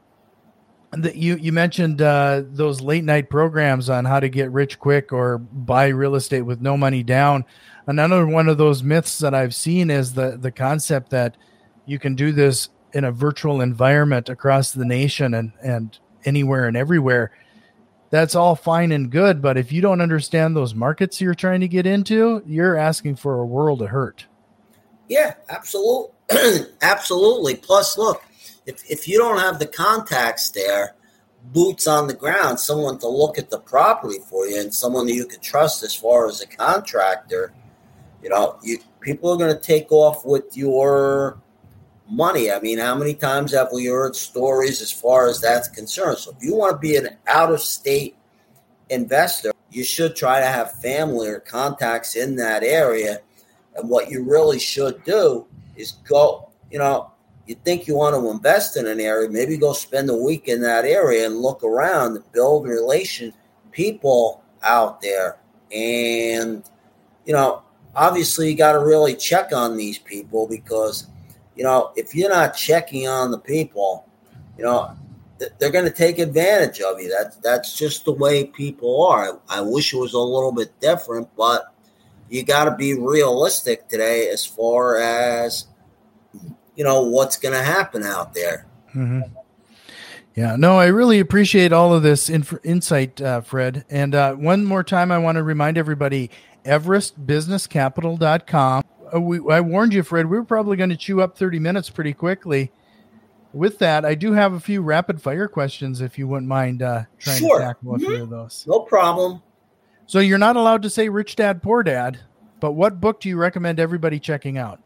The, 0.91 1.15
you 1.15 1.35
you 1.35 1.51
mentioned 1.51 2.01
uh, 2.01 2.43
those 2.45 2.81
late 2.81 3.03
night 3.03 3.29
programs 3.29 3.89
on 3.89 4.05
how 4.05 4.19
to 4.19 4.29
get 4.29 4.51
rich 4.51 4.79
quick 4.79 5.11
or 5.13 5.37
buy 5.37 5.87
real 5.89 6.15
estate 6.15 6.41
with 6.41 6.61
no 6.61 6.77
money 6.77 7.03
down. 7.03 7.45
Another 7.87 8.25
one 8.25 8.49
of 8.49 8.57
those 8.57 8.81
myths 8.83 9.19
that 9.19 9.33
I've 9.33 9.53
seen 9.53 9.89
is 9.91 10.13
the 10.13 10.37
the 10.37 10.51
concept 10.51 11.11
that 11.11 11.37
you 11.85 11.99
can 11.99 12.15
do 12.15 12.31
this 12.31 12.69
in 12.93 13.03
a 13.03 13.11
virtual 13.11 13.61
environment 13.61 14.29
across 14.29 14.71
the 14.71 14.85
nation 14.85 15.33
and 15.33 15.51
and 15.61 15.97
anywhere 16.23 16.67
and 16.67 16.75
everywhere. 16.75 17.31
That's 18.09 18.33
all 18.33 18.55
fine 18.55 18.91
and 18.91 19.11
good 19.11 19.41
but 19.41 19.57
if 19.57 19.71
you 19.71 19.81
don't 19.81 20.01
understand 20.01 20.55
those 20.55 20.73
markets 20.73 21.21
you're 21.21 21.35
trying 21.35 21.61
to 21.61 21.67
get 21.67 21.85
into 21.85 22.41
you're 22.45 22.75
asking 22.75 23.17
for 23.17 23.39
a 23.39 23.45
world 23.45 23.81
of 23.81 23.89
hurt. 23.89 24.25
Yeah 25.07 25.35
absolutely 25.49 26.11
absolutely. 26.81 27.55
Plus 27.55 27.97
look 27.99 28.23
if, 28.65 28.89
if 28.89 29.07
you 29.07 29.19
don't 29.19 29.39
have 29.39 29.59
the 29.59 29.67
contacts 29.67 30.49
there 30.49 30.95
boots 31.43 31.85
on 31.85 32.07
the 32.07 32.13
ground 32.15 32.59
someone 32.59 32.97
to 32.97 33.07
look 33.07 33.37
at 33.37 33.51
the 33.51 33.59
property 33.59 34.17
for 34.27 34.47
you 34.47 34.59
and 34.59 34.73
someone 34.73 35.05
that 35.05 35.13
you 35.13 35.27
can 35.27 35.39
trust 35.41 35.83
as 35.83 35.93
far 35.93 36.27
as 36.27 36.41
a 36.41 36.47
contractor 36.47 37.53
you 38.25 38.31
know 38.31 38.57
you 38.63 38.79
people 39.01 39.31
are 39.31 39.37
going 39.37 39.55
to 39.55 39.61
take 39.61 39.91
off 39.91 40.25
with 40.25 40.57
your 40.57 41.37
money. 42.09 42.51
I 42.51 42.59
mean, 42.59 42.79
how 42.79 42.95
many 42.95 43.13
times 43.13 43.53
have 43.53 43.69
we 43.71 43.85
heard 43.85 44.15
stories 44.15 44.81
as 44.81 44.91
far 44.91 45.27
as 45.27 45.39
that's 45.39 45.67
concerned? 45.67 46.17
So 46.17 46.31
if 46.31 46.43
you 46.43 46.55
want 46.55 46.73
to 46.73 46.79
be 46.79 46.97
an 46.97 47.17
out 47.27 47.51
of 47.51 47.61
state 47.61 48.15
investor, 48.89 49.51
you 49.69 49.83
should 49.83 50.15
try 50.15 50.39
to 50.39 50.45
have 50.47 50.81
family 50.81 51.27
or 51.27 51.39
contacts 51.39 52.15
in 52.15 52.35
that 52.37 52.63
area. 52.63 53.19
And 53.75 53.87
what 53.89 54.09
you 54.09 54.23
really 54.23 54.57
should 54.57 55.03
do 55.03 55.45
is 55.75 55.91
go, 56.09 56.49
you 56.71 56.79
know, 56.79 57.11
you 57.45 57.55
think 57.63 57.85
you 57.85 57.95
want 57.95 58.15
to 58.15 58.31
invest 58.31 58.75
in 58.75 58.87
an 58.87 58.99
area, 58.99 59.29
maybe 59.29 59.55
go 59.55 59.73
spend 59.73 60.09
a 60.09 60.15
week 60.15 60.47
in 60.47 60.61
that 60.61 60.85
area 60.85 61.27
and 61.27 61.37
look 61.37 61.63
around 61.63 62.15
and 62.15 62.31
build 62.31 62.67
relation 62.67 63.31
people 63.71 64.41
out 64.63 64.99
there. 64.99 65.37
And, 65.71 66.67
you 67.25 67.33
know, 67.33 67.61
obviously 67.95 68.49
you 68.49 68.55
got 68.57 68.73
to 68.73 68.79
really 68.79 69.15
check 69.15 69.51
on 69.53 69.77
these 69.77 69.97
people 69.97 70.47
because 70.47 71.07
you 71.55 71.63
know, 71.63 71.91
if 71.95 72.13
you're 72.13 72.29
not 72.29 72.55
checking 72.55 73.07
on 73.07 73.31
the 73.31 73.39
people, 73.39 74.07
you 74.57 74.63
know, 74.63 74.95
they're 75.57 75.71
going 75.71 75.85
to 75.85 75.91
take 75.91 76.19
advantage 76.19 76.81
of 76.81 76.99
you. 76.99 77.09
That's 77.09 77.37
that's 77.37 77.77
just 77.77 78.05
the 78.05 78.11
way 78.11 78.45
people 78.45 79.05
are. 79.07 79.39
I, 79.49 79.61
wish 79.61 79.93
it 79.93 79.97
was 79.97 80.13
a 80.13 80.19
little 80.19 80.51
bit 80.51 80.77
different, 80.79 81.33
but 81.35 81.73
you 82.29 82.43
got 82.43 82.65
to 82.65 82.75
be 82.75 82.93
realistic 82.93 83.87
today 83.87 84.29
as 84.29 84.45
far 84.45 84.97
as 84.97 85.67
you 86.75 86.83
know 86.83 87.03
what's 87.03 87.37
going 87.37 87.53
to 87.53 87.63
happen 87.63 88.03
out 88.03 88.33
there. 88.33 88.67
Mm-hmm. 88.93 89.21
Yeah, 90.35 90.57
no, 90.57 90.77
I 90.77 90.87
really 90.87 91.19
appreciate 91.19 91.71
all 91.71 91.93
of 91.93 92.03
this 92.03 92.29
inf- 92.29 92.59
insight, 92.63 93.21
uh, 93.21 93.39
Fred. 93.39 93.85
And 93.89 94.13
uh, 94.13 94.35
one 94.35 94.65
more 94.65 94.83
time, 94.83 95.09
I 95.09 95.17
want 95.17 95.37
to 95.37 95.43
remind 95.43 95.77
everybody 95.77 96.29
everestbusinesscapital.com 96.65 98.83
uh, 99.13 99.21
we, 99.21 99.39
I 99.51 99.61
warned 99.61 99.93
you, 99.93 100.03
Fred. 100.03 100.27
We 100.27 100.37
were 100.37 100.45
probably 100.45 100.77
going 100.77 100.89
to 100.89 100.97
chew 100.97 101.21
up 101.21 101.37
30 101.37 101.59
minutes 101.59 101.89
pretty 101.89 102.13
quickly. 102.13 102.71
With 103.53 103.79
that, 103.79 104.03
I 104.03 104.15
do 104.15 104.33
have 104.33 104.53
a 104.53 104.59
few 104.59 104.81
rapid 104.81 105.21
fire 105.21 105.47
questions 105.47 106.01
if 106.01 106.17
you 106.17 106.27
wouldn't 106.27 106.47
mind 106.47 106.81
uh, 106.81 107.03
trying 107.17 107.39
sure. 107.39 107.59
to 107.59 107.65
tackle 107.65 107.95
a 107.95 107.97
mm-hmm. 107.97 108.05
few 108.05 108.23
of 108.23 108.29
those. 108.29 108.65
No 108.67 108.81
problem. 108.81 109.41
So 110.07 110.19
you're 110.19 110.37
not 110.37 110.55
allowed 110.55 110.81
to 110.83 110.89
say 110.89 111.09
Rich 111.09 111.37
Dad 111.37 111.63
Poor 111.63 111.81
Dad, 111.81 112.19
but 112.59 112.73
what 112.73 112.99
book 112.99 113.21
do 113.21 113.29
you 113.29 113.37
recommend 113.37 113.79
everybody 113.79 114.19
checking 114.19 114.57
out? 114.57 114.81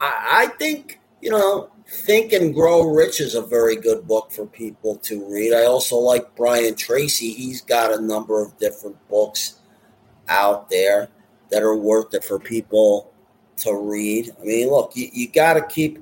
I, 0.00 0.26
I 0.30 0.46
think, 0.58 1.00
you 1.22 1.30
know, 1.30 1.70
Think 1.86 2.32
and 2.32 2.54
Grow 2.54 2.82
Rich 2.82 3.20
is 3.20 3.34
a 3.34 3.42
very 3.42 3.76
good 3.76 4.06
book 4.06 4.32
for 4.32 4.46
people 4.46 4.96
to 4.96 5.24
read. 5.32 5.54
I 5.54 5.64
also 5.64 5.96
like 5.96 6.34
Brian 6.36 6.74
Tracy. 6.74 7.32
He's 7.32 7.62
got 7.62 7.92
a 7.92 8.00
number 8.00 8.42
of 8.42 8.56
different 8.58 8.96
books 9.08 9.60
out 10.28 10.70
there 10.70 11.08
that 11.50 11.62
are 11.62 11.76
worth 11.76 12.14
it 12.14 12.24
for 12.24 12.38
people 12.38 13.12
to 13.58 13.74
read. 13.74 14.30
I 14.40 14.44
mean, 14.44 14.68
look, 14.68 14.92
you, 14.94 15.08
you 15.12 15.28
got 15.28 15.54
to 15.54 15.62
keep, 15.62 15.98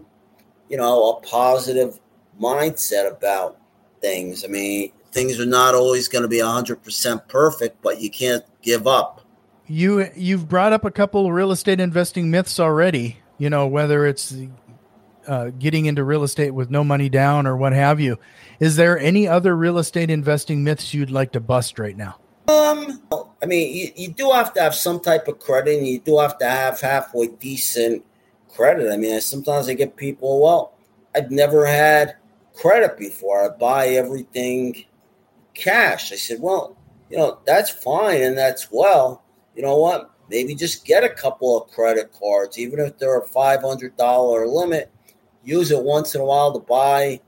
you 0.68 0.76
know, 0.76 1.10
a 1.10 1.20
positive 1.26 2.00
mindset 2.40 3.10
about 3.10 3.58
things. 4.00 4.44
I 4.44 4.48
mean, 4.48 4.92
things 5.12 5.38
are 5.38 5.46
not 5.46 5.74
always 5.74 6.08
going 6.08 6.22
to 6.22 6.28
be 6.28 6.38
100% 6.38 7.28
perfect, 7.28 7.82
but 7.82 8.00
you 8.00 8.10
can't 8.10 8.44
give 8.62 8.86
up. 8.86 9.20
You 9.66 10.10
you've 10.16 10.48
brought 10.48 10.72
up 10.72 10.84
a 10.84 10.90
couple 10.90 11.30
real 11.32 11.52
estate 11.52 11.80
investing 11.80 12.30
myths 12.30 12.58
already. 12.58 13.18
You 13.38 13.48
know, 13.48 13.66
whether 13.66 14.06
it's 14.06 14.34
uh, 15.26 15.50
getting 15.58 15.86
into 15.86 16.04
real 16.04 16.24
estate 16.24 16.50
with 16.50 16.70
no 16.70 16.82
money 16.82 17.08
down 17.08 17.46
or 17.46 17.56
what 17.56 17.72
have 17.72 18.00
you. 18.00 18.18
Is 18.60 18.76
there 18.76 18.98
any 18.98 19.28
other 19.28 19.56
real 19.56 19.78
estate 19.78 20.10
investing 20.10 20.64
myths 20.64 20.92
you'd 20.92 21.10
like 21.10 21.32
to 21.32 21.40
bust 21.40 21.78
right 21.78 21.96
now? 21.96 22.18
Um, 22.48 23.02
I 23.42 23.46
mean, 23.46 23.74
you, 23.74 23.92
you 23.94 24.12
do 24.12 24.30
have 24.32 24.52
to 24.54 24.60
have 24.60 24.74
some 24.74 25.00
type 25.00 25.28
of 25.28 25.38
credit, 25.38 25.78
and 25.78 25.86
you 25.86 26.00
do 26.00 26.18
have 26.18 26.38
to 26.38 26.48
have 26.48 26.80
halfway 26.80 27.28
decent 27.28 28.04
credit. 28.54 28.92
I 28.92 28.96
mean, 28.96 29.20
sometimes 29.20 29.68
I 29.68 29.74
get 29.74 29.96
people, 29.96 30.42
well, 30.42 30.74
I've 31.14 31.30
never 31.30 31.66
had 31.66 32.16
credit 32.54 32.98
before. 32.98 33.44
I 33.44 33.56
buy 33.56 33.88
everything 33.88 34.84
cash. 35.54 36.12
I 36.12 36.16
said, 36.16 36.40
well, 36.40 36.76
you 37.10 37.16
know, 37.16 37.38
that's 37.44 37.70
fine 37.70 38.22
and 38.22 38.36
that's 38.36 38.68
well. 38.70 39.22
You 39.54 39.62
know 39.62 39.76
what? 39.76 40.10
Maybe 40.30 40.54
just 40.54 40.84
get 40.84 41.04
a 41.04 41.10
couple 41.10 41.60
of 41.60 41.70
credit 41.70 42.12
cards, 42.18 42.58
even 42.58 42.80
if 42.80 42.98
they're 42.98 43.18
a 43.18 43.26
$500 43.26 44.52
limit. 44.52 44.90
Use 45.44 45.70
it 45.70 45.82
once 45.82 46.14
in 46.14 46.20
a 46.20 46.24
while 46.24 46.52
to 46.52 46.60
buy 46.60 47.20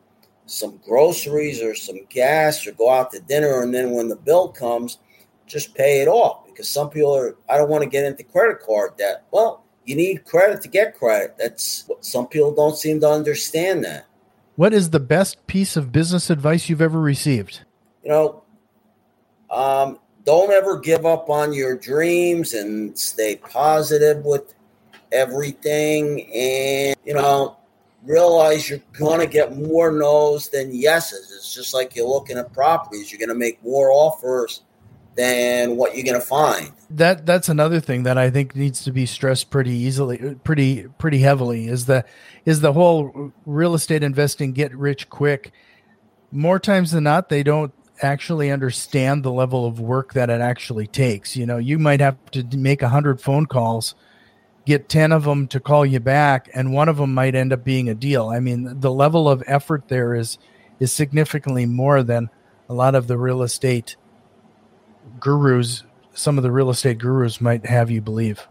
some 0.47 0.81
groceries 0.85 1.61
or 1.63 1.75
some 1.75 1.99
gas 2.09 2.67
or 2.67 2.73
go 2.73 2.91
out 2.91 3.11
to 3.11 3.21
dinner. 3.21 3.63
And 3.63 3.75
then 3.75 3.91
when 3.91 4.09
the 4.09 4.17
bill 4.17 4.49
comes, 4.49 4.99
just 5.55 5.73
pay 5.73 6.03
it 6.03 6.09
off 6.09 6.45
because 6.47 6.69
some 6.69 6.91
people 6.91 7.15
are, 7.15 7.37
I 7.49 7.57
don't 7.57 7.71
want 7.71 7.85
to 7.85 7.89
get 7.89 8.05
into 8.05 8.25
credit 8.25 8.61
card 8.61 8.97
debt. 8.99 9.23
Well, 9.31 9.65
you 9.85 9.95
need 9.95 10.25
credit 10.25 10.61
to 10.63 10.69
get 10.69 10.99
credit. 10.99 11.37
That's 11.39 11.85
what 11.87 12.05
some 12.05 12.27
people 12.27 12.53
don't 12.53 12.77
seem 12.77 13.01
to 13.01 13.09
understand 13.09 13.85
that. 13.85 14.07
What 14.57 14.75
is 14.75 14.91
the 14.91 14.99
best 14.99 15.47
piece 15.47 15.77
of 15.77 15.93
business 15.93 16.29
advice 16.29 16.69
you've 16.69 16.83
ever 16.83 17.01
received? 17.01 17.61
You 18.03 18.11
know, 18.11 18.43
um, 19.49 20.01
don't 20.25 20.51
ever 20.51 20.81
give 20.81 21.07
up 21.07 21.31
on 21.31 21.53
your 21.53 21.77
dreams 21.77 22.53
and 22.53 22.99
stay 22.99 23.37
positive 23.37 24.25
with 24.25 24.55
everything. 25.13 26.29
And, 26.33 26.97
you 27.05 27.15
know, 27.15 27.59
realize 28.03 28.69
you're 28.69 28.81
going 28.99 29.21
to 29.21 29.27
get 29.27 29.57
more 29.57 29.93
no's 29.93 30.49
than 30.49 30.75
yeses. 30.75 31.33
It's 31.37 31.55
just 31.55 31.75
like 31.75 31.95
you're 31.95 32.09
looking 32.09 32.39
at 32.39 32.53
properties. 32.53 33.13
You're 33.13 33.21
going 33.21 33.29
to 33.29 33.35
make 33.37 33.63
more 33.63 33.93
offers 33.93 34.63
than 35.17 35.77
what 35.77 35.95
you're 35.95 36.05
going 36.05 36.21
to 36.21 36.27
find. 36.27 36.73
That 36.91 37.27
that's 37.27 37.49
another 37.49 37.81
thing 37.81 38.03
that 38.05 38.19
I 38.19 38.31
think 38.31 38.55
needs 38.55 38.85
to 38.85 38.93
be 38.93 39.07
stressed 39.07 39.51
pretty 39.51 39.73
easily, 39.73 40.21
uh, 40.21 40.35
pretty 40.45 40.87
pretty 40.99 41.19
heavily 41.19 41.67
is 41.69 41.87
the 41.87 42.05
is 42.45 42.61
the 42.61 42.73
whole 42.73 43.33
real 43.47 43.75
estate 43.75 44.03
investing 44.03 44.53
get 44.53 44.75
rich 44.77 45.09
quick. 45.09 45.53
More 46.31 46.59
times 46.59 46.91
than 46.91 47.05
not, 47.05 47.29
they 47.29 47.43
don't 47.43 47.73
actually 48.03 48.51
understand 48.51 49.23
the 49.23 49.33
level 49.33 49.67
of 49.67 49.79
work 49.79 50.15
that 50.15 50.31
it 50.31 50.41
actually 50.41 50.87
takes. 50.87 51.37
You 51.37 51.47
know, 51.47 51.59
you 51.59 51.79
might 51.79 52.01
have 52.01 52.17
to 52.33 52.45
make 52.57 52.83
a 52.83 52.89
hundred 52.89 53.21
phone 53.21 53.47
calls, 53.47 53.95
get 54.67 54.89
ten 54.89 55.13
of 55.13 55.25
them 55.25 55.47
to 55.49 55.61
call 55.61 55.87
you 55.87 56.01
back, 56.01 56.51
and 56.55 56.73
one 56.73 56.89
of 56.89 56.97
them 56.97 57.15
might 57.15 57.35
end 57.35 57.53
up 57.53 57.65
being 57.65 57.89
a 57.89 57.95
deal. 57.95 58.29
I 58.29 58.41
mean, 58.41 58.81
the 58.81 58.93
level 58.93 59.29
of 59.29 59.43
effort 59.47 59.89
there 59.89 60.15
is 60.15 60.39
is 60.81 60.93
significantly 60.93 61.67
more 61.67 62.03
than 62.03 62.31
a 62.69 62.75
lot 62.75 62.95
of 62.95 63.07
the 63.07 63.17
real 63.17 63.43
estate 63.43 63.97
gurus, 65.25 65.83
some 66.13 66.37
of 66.37 66.45
the 66.45 66.53
real 66.53 66.71
estate 66.71 66.99
gurus 66.99 67.41
might 67.41 67.65
have 67.65 67.91
you 67.91 68.01
believe. 68.01 68.47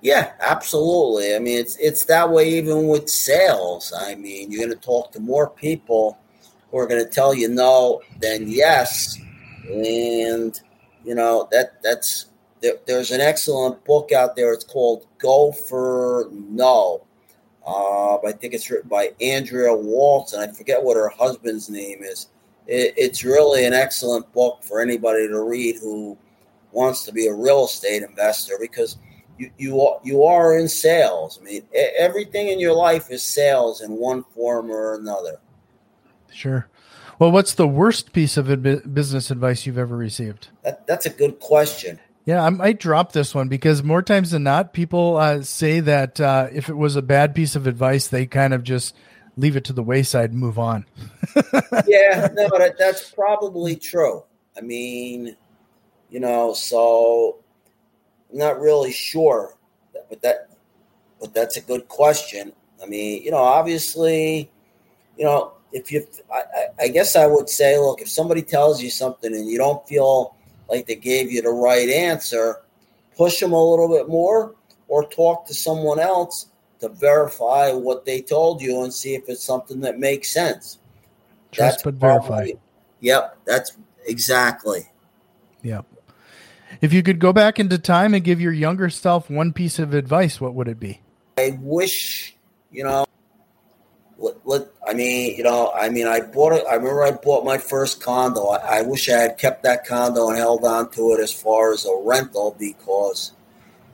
Yeah, 0.00 0.32
absolutely. 0.40 1.34
I 1.34 1.38
mean, 1.38 1.58
it's 1.58 1.76
it's 1.76 2.04
that 2.06 2.30
way 2.30 2.48
even 2.48 2.88
with 2.88 3.08
sales. 3.08 3.92
I 3.96 4.14
mean, 4.14 4.50
you're 4.50 4.66
going 4.66 4.76
to 4.76 4.84
talk 4.84 5.12
to 5.12 5.20
more 5.20 5.50
people 5.50 6.18
who 6.70 6.78
are 6.78 6.86
going 6.86 7.04
to 7.04 7.10
tell 7.10 7.34
you 7.34 7.48
no 7.48 8.00
than 8.20 8.48
yes, 8.48 9.18
and 9.68 10.58
you 11.04 11.14
know 11.14 11.48
that 11.50 11.82
that's 11.82 12.26
there, 12.62 12.74
there's 12.86 13.10
an 13.10 13.20
excellent 13.20 13.84
book 13.84 14.10
out 14.12 14.34
there. 14.34 14.52
It's 14.52 14.64
called 14.64 15.06
Go 15.18 15.52
for 15.52 16.28
No. 16.32 17.04
Uh, 17.66 18.16
I 18.26 18.32
think 18.32 18.54
it's 18.54 18.70
written 18.70 18.88
by 18.88 19.10
Andrea 19.20 19.74
Waltz, 19.74 20.32
and 20.32 20.42
I 20.42 20.54
forget 20.54 20.82
what 20.82 20.96
her 20.96 21.10
husband's 21.10 21.68
name 21.68 22.02
is 22.02 22.28
it, 22.68 22.94
it's 22.96 23.24
really 23.24 23.64
an 23.64 23.72
excellent 23.72 24.32
book 24.32 24.62
for 24.62 24.80
anybody 24.80 25.26
to 25.26 25.40
read 25.42 25.76
who 25.80 26.16
wants 26.70 27.04
to 27.06 27.12
be 27.12 27.26
a 27.26 27.32
real 27.32 27.64
estate 27.64 28.02
investor 28.02 28.54
because 28.60 28.98
you 29.38 29.50
you 29.56 29.80
are, 29.80 29.98
you 30.04 30.22
are 30.22 30.56
in 30.58 30.68
sales. 30.68 31.38
I 31.40 31.44
mean, 31.44 31.62
everything 31.74 32.48
in 32.48 32.60
your 32.60 32.74
life 32.74 33.10
is 33.10 33.22
sales 33.22 33.80
in 33.80 33.92
one 33.92 34.22
form 34.34 34.70
or 34.70 34.94
another. 34.94 35.40
Sure. 36.30 36.68
Well, 37.18 37.32
what's 37.32 37.54
the 37.54 37.66
worst 37.66 38.12
piece 38.12 38.36
of 38.36 38.46
business 38.62 39.30
advice 39.30 39.66
you've 39.66 39.78
ever 39.78 39.96
received? 39.96 40.48
That, 40.62 40.86
that's 40.86 41.06
a 41.06 41.10
good 41.10 41.40
question. 41.40 41.98
Yeah, 42.24 42.44
I 42.44 42.50
might 42.50 42.78
drop 42.78 43.12
this 43.12 43.34
one 43.34 43.48
because 43.48 43.82
more 43.82 44.02
times 44.02 44.32
than 44.32 44.42
not, 44.42 44.72
people 44.72 45.16
uh, 45.16 45.42
say 45.42 45.80
that 45.80 46.20
uh, 46.20 46.48
if 46.52 46.68
it 46.68 46.76
was 46.76 46.94
a 46.94 47.02
bad 47.02 47.34
piece 47.34 47.56
of 47.56 47.66
advice, 47.66 48.06
they 48.06 48.26
kind 48.26 48.52
of 48.52 48.62
just 48.62 48.94
leave 49.38 49.56
it 49.56 49.64
to 49.64 49.72
the 49.72 49.82
wayside 49.82 50.32
and 50.32 50.40
move 50.40 50.58
on. 50.58 50.84
yeah, 51.86 52.28
no, 52.34 52.48
that, 52.58 52.74
that's 52.78 53.10
probably 53.10 53.76
true. 53.76 54.24
I 54.56 54.60
mean, 54.60 55.36
you 56.10 56.20
know, 56.20 56.52
so 56.52 57.38
I'm 58.30 58.38
not 58.38 58.60
really 58.60 58.92
sure, 58.92 59.54
but 60.08 60.20
that, 60.22 60.50
but 61.20 61.32
that's 61.32 61.56
a 61.56 61.60
good 61.60 61.86
question. 61.88 62.52
I 62.82 62.86
mean, 62.86 63.22
you 63.22 63.30
know, 63.30 63.38
obviously, 63.38 64.50
you 65.16 65.24
know, 65.24 65.52
if 65.72 65.92
you, 65.92 66.06
I, 66.32 66.42
I 66.80 66.88
guess 66.88 67.14
I 67.14 67.26
would 67.26 67.48
say, 67.48 67.78
look, 67.78 68.00
if 68.00 68.08
somebody 68.08 68.42
tells 68.42 68.82
you 68.82 68.90
something 68.90 69.32
and 69.32 69.48
you 69.48 69.58
don't 69.58 69.86
feel 69.86 70.34
like 70.68 70.86
they 70.86 70.96
gave 70.96 71.30
you 71.30 71.42
the 71.42 71.50
right 71.50 71.88
answer, 71.88 72.62
push 73.16 73.38
them 73.38 73.52
a 73.52 73.70
little 73.70 73.88
bit 73.88 74.08
more 74.08 74.54
or 74.88 75.08
talk 75.08 75.46
to 75.46 75.54
someone 75.54 76.00
else 76.00 76.46
to 76.80 76.88
verify 76.88 77.72
what 77.72 78.04
they 78.04 78.22
told 78.22 78.62
you 78.62 78.82
and 78.82 78.92
see 78.92 79.14
if 79.14 79.28
it's 79.28 79.42
something 79.42 79.80
that 79.80 79.98
makes 79.98 80.30
sense. 80.30 80.78
Trust 81.52 81.72
that's 81.72 81.82
but 81.82 81.94
verify. 81.94 82.50
Yep, 83.00 83.38
that's 83.44 83.76
exactly. 84.06 84.90
Yep. 85.62 85.86
If 86.80 86.92
you 86.92 87.02
could 87.02 87.18
go 87.18 87.32
back 87.32 87.58
into 87.58 87.78
time 87.78 88.14
and 88.14 88.22
give 88.22 88.40
your 88.40 88.52
younger 88.52 88.90
self 88.90 89.30
one 89.30 89.52
piece 89.52 89.78
of 89.78 89.94
advice, 89.94 90.40
what 90.40 90.54
would 90.54 90.68
it 90.68 90.78
be? 90.78 91.00
I 91.36 91.58
wish, 91.60 92.36
you 92.70 92.84
know, 92.84 93.06
let, 94.18 94.34
let, 94.44 94.68
I 94.86 94.94
mean, 94.94 95.36
you 95.36 95.44
know, 95.44 95.72
I 95.72 95.88
mean, 95.88 96.06
I 96.06 96.20
bought 96.20 96.52
it. 96.52 96.64
I 96.68 96.74
remember 96.74 97.04
I 97.04 97.12
bought 97.12 97.44
my 97.44 97.58
first 97.58 98.02
condo. 98.02 98.48
I, 98.48 98.78
I, 98.78 98.82
wish 98.82 99.08
I 99.08 99.18
had 99.18 99.38
kept 99.38 99.62
that 99.62 99.86
condo 99.86 100.28
and 100.28 100.36
held 100.36 100.64
on 100.64 100.90
to 100.90 101.12
it 101.12 101.20
as 101.20 101.32
far 101.32 101.72
as 101.72 101.86
a 101.86 101.96
rental 102.02 102.56
because, 102.58 103.32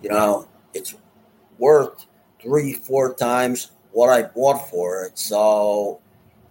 you 0.02 0.08
know, 0.08 0.48
it's 0.72 0.94
worth 1.58 2.06
three, 2.44 2.74
four 2.74 3.14
times 3.14 3.72
what 3.90 4.10
I 4.10 4.22
bought 4.22 4.70
for 4.70 5.04
it. 5.04 5.18
So, 5.18 6.00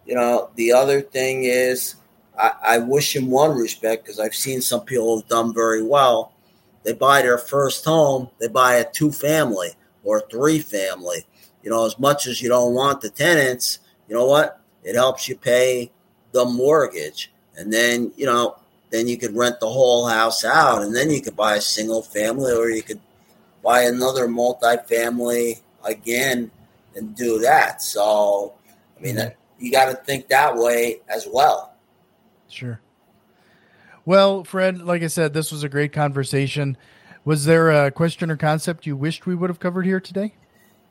you 0.06 0.15
know, 0.15 0.49
the 0.56 0.73
other 0.73 1.01
thing 1.01 1.45
is, 1.45 1.95
I, 2.38 2.51
I 2.63 2.77
wish 2.79 3.15
in 3.15 3.29
one 3.29 3.58
respect 3.58 4.03
because 4.03 4.19
I've 4.19 4.36
seen 4.36 4.62
some 4.62 4.82
people 4.82 5.15
who've 5.15 5.27
done 5.29 5.53
very 5.53 5.84
well. 5.84 6.34
They 6.84 6.93
buy 6.93 7.21
their 7.21 7.38
first 7.38 7.86
home, 7.86 8.29
they 8.39 8.49
buy 8.49 8.75
a 8.75 8.91
two 8.91 9.12
family 9.12 9.69
or 10.03 10.17
a 10.17 10.27
three 10.27 10.60
family 10.60 11.25
you 11.63 11.69
know, 11.69 11.86
as 11.86 11.97
much 11.97 12.27
as 12.27 12.41
you 12.41 12.49
don't 12.49 12.73
want 12.73 13.01
the 13.01 13.10
tenants, 13.10 13.79
you 14.08 14.15
know 14.15 14.25
what? 14.25 14.60
It 14.84 14.95
helps 14.95 15.27
you 15.29 15.38
pay 15.38 15.91
the 16.34 16.45
mortgage. 16.45 17.32
And 17.56 17.71
then, 17.71 18.12
you 18.17 18.25
know, 18.25 18.58
then 18.91 19.08
you 19.08 19.17
could 19.17 19.36
rent 19.36 19.60
the 19.60 19.69
whole 19.69 20.08
house 20.08 20.43
out 20.43 20.84
and 20.84 20.95
then 20.95 21.10
you 21.10 21.21
could 21.21 21.36
buy 21.36 21.56
a 21.56 21.62
single 21.62 22.01
family 22.01 22.51
or 22.51 22.69
you 22.69 22.84
could 22.84 22.99
buy 23.63 23.84
another 23.84 24.27
multi-family 24.27 25.62
again 25.86 26.52
and 26.96 27.15
do 27.15 27.39
that. 27.39 27.82
So, 27.82 28.54
I 28.98 29.02
mean, 29.02 29.15
mm-hmm. 29.15 29.34
you 29.60 29.72
got 29.72 29.86
to 29.86 29.96
think 29.96 30.28
that 30.30 30.56
way 30.56 31.02
as 31.08 31.28
well. 31.32 31.74
Sure. 32.48 32.80
Well, 34.06 34.43
Fred, 34.43 34.82
like 34.82 35.02
I 35.02 35.08
said, 35.08 35.34
this 35.34 35.52
was 35.52 35.63
a 35.63 35.69
great 35.69 35.93
conversation. 35.93 36.78
Was 37.26 37.46
there 37.46 37.72
a 37.72 37.89
question 37.89 38.30
or 38.30 38.36
concept 38.36 38.86
you 38.86 38.98
wished 38.98 39.26
we 39.26 39.34
would 39.34 39.50
have 39.50 39.60
covered 39.60 39.86
here 39.86 40.00
today? 40.02 40.36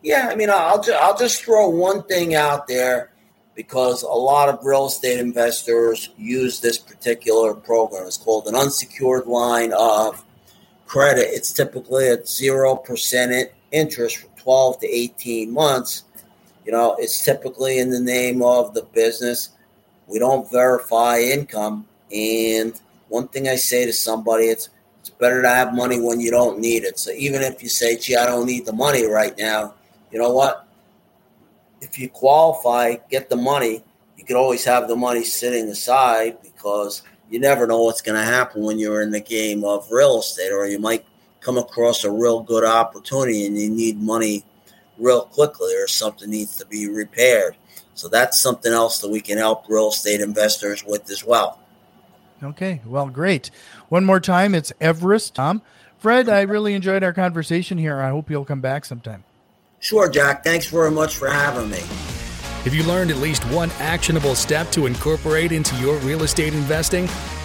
Yeah, 0.03 0.29
I 0.33 0.35
mean, 0.35 0.51
I'll 0.51 0.83
just, 0.83 1.01
I'll 1.01 1.17
just 1.17 1.45
throw 1.45 1.69
one 1.69 2.03
thing 2.05 2.35
out 2.35 2.67
there 2.67 3.13
because 3.55 4.03
a 4.03 4.09
lot 4.09 4.49
of 4.49 4.65
real 4.65 4.87
estate 4.87 5.21
investors 5.21 6.09
use 6.17 6.61
this 6.61 6.79
particular 6.79 7.55
program. 7.55 8.07
It's 8.07 8.17
called 8.17 8.47
an 8.47 8.55
unsecured 8.55 9.27
line 9.27 9.73
of 9.75 10.25
credit. 10.87 11.29
It's 11.29 11.53
typically 11.53 12.09
at 12.09 12.27
zero 12.27 12.75
percent 12.77 13.51
interest 13.71 14.25
12 14.43 14.81
to 14.81 14.87
18 14.87 15.53
months. 15.53 16.05
You 16.65 16.73
know, 16.73 16.97
it's 16.99 17.25
typically 17.25 17.79
in 17.79 17.91
the 17.91 18.01
name 18.01 18.43
of 18.43 18.75
the 18.75 18.83
business. 18.83 19.51
We 20.07 20.19
don't 20.19 20.51
verify 20.51 21.19
income. 21.19 21.87
And 22.13 22.81
one 23.09 23.29
thing 23.29 23.49
I 23.49 23.57
say 23.57 23.87
to 23.87 23.93
somebody, 23.93 24.45
it's 24.45 24.71
it's 25.01 25.11
better 25.11 25.43
to 25.43 25.49
have 25.49 25.75
money 25.75 26.01
when 26.01 26.21
you 26.21 26.31
don't 26.31 26.61
need 26.61 26.85
it. 26.85 26.97
So 26.97 27.11
even 27.11 27.43
if 27.43 27.61
you 27.61 27.69
say, 27.69 27.97
gee, 27.97 28.15
I 28.15 28.25
don't 28.25 28.47
need 28.47 28.67
the 28.67 28.73
money 28.73 29.05
right 29.05 29.37
now, 29.37 29.75
you 30.13 30.21
know 30.21 30.33
what? 30.33 30.69
If 31.81 31.99
you 31.99 32.09
qualify, 32.09 32.97
get 33.11 33.29
the 33.29 33.35
money. 33.35 33.83
You 34.17 34.25
could 34.25 34.37
always 34.37 34.65
have 34.65 34.87
the 34.87 34.95
money 34.95 35.25
sitting 35.25 35.69
aside 35.69 36.41
because 36.43 37.03
you 37.29 37.41
never 37.41 37.67
know 37.67 37.83
what's 37.83 38.01
going 38.01 38.17
to 38.17 38.25
happen 38.25 38.63
when 38.63 38.79
you're 38.79 39.03
in 39.03 39.11
the 39.11 39.21
game 39.21 39.65
of 39.65 39.91
real 39.91 40.21
estate, 40.21 40.53
or 40.53 40.69
you 40.69 40.79
might 40.79 41.05
come 41.43 41.59
across 41.59 42.05
a 42.05 42.11
real 42.11 42.41
good 42.41 42.65
opportunity 42.65 43.47
and 43.47 43.59
you 43.59 43.71
need 43.71 44.01
money 44.01 44.45
real 44.99 45.23
quickly, 45.23 45.75
or 45.75 45.89
something 45.89 46.31
needs 46.31 46.57
to 46.57 46.67
be 46.67 46.89
repaired. 46.89 47.57
So 47.95 48.09
that's 48.09 48.39
something 48.39 48.73
else 48.73 48.99
that 49.01 49.11
we 49.11 49.21
can 49.21 49.39
help 49.39 49.65
real 49.69 49.89
estate 49.89 50.21
investors 50.21 50.85
with 50.85 51.11
as 51.11 51.25
well. 51.25 51.59
Okay, 52.43 52.81
well, 52.87 53.09
great. 53.09 53.51
One 53.89 54.05
more 54.05 54.21
time, 54.21 54.55
it's 54.55 54.73
Everest. 54.81 55.35
Tom, 55.35 55.63
Fred, 55.99 56.29
I 56.29 56.43
really 56.43 56.75
enjoyed 56.75 57.03
our 57.03 57.13
conversation 57.13 57.79
here. 57.79 58.01
I 58.01 58.11
hope 58.11 58.31
you'll 58.31 58.45
come 58.45 58.61
back 58.61 58.85
sometime. 58.85 59.25
Sure, 59.81 60.09
Jack. 60.09 60.45
Thanks 60.45 60.67
very 60.67 60.91
much 60.91 61.17
for 61.17 61.29
having 61.29 61.71
me. 61.71 61.81
Have 62.65 62.75
you 62.75 62.85
learned 62.85 63.11
at 63.11 63.17
least 63.17 63.43
one 63.47 63.71
actionable 63.79 64.35
step 64.37 64.71
to 64.73 64.87
incorporate 64.87 65.51
into 65.51 65.75
your 65.77 65.97
real 65.99 66.23
estate 66.23 66.55
investing? 66.55 67.09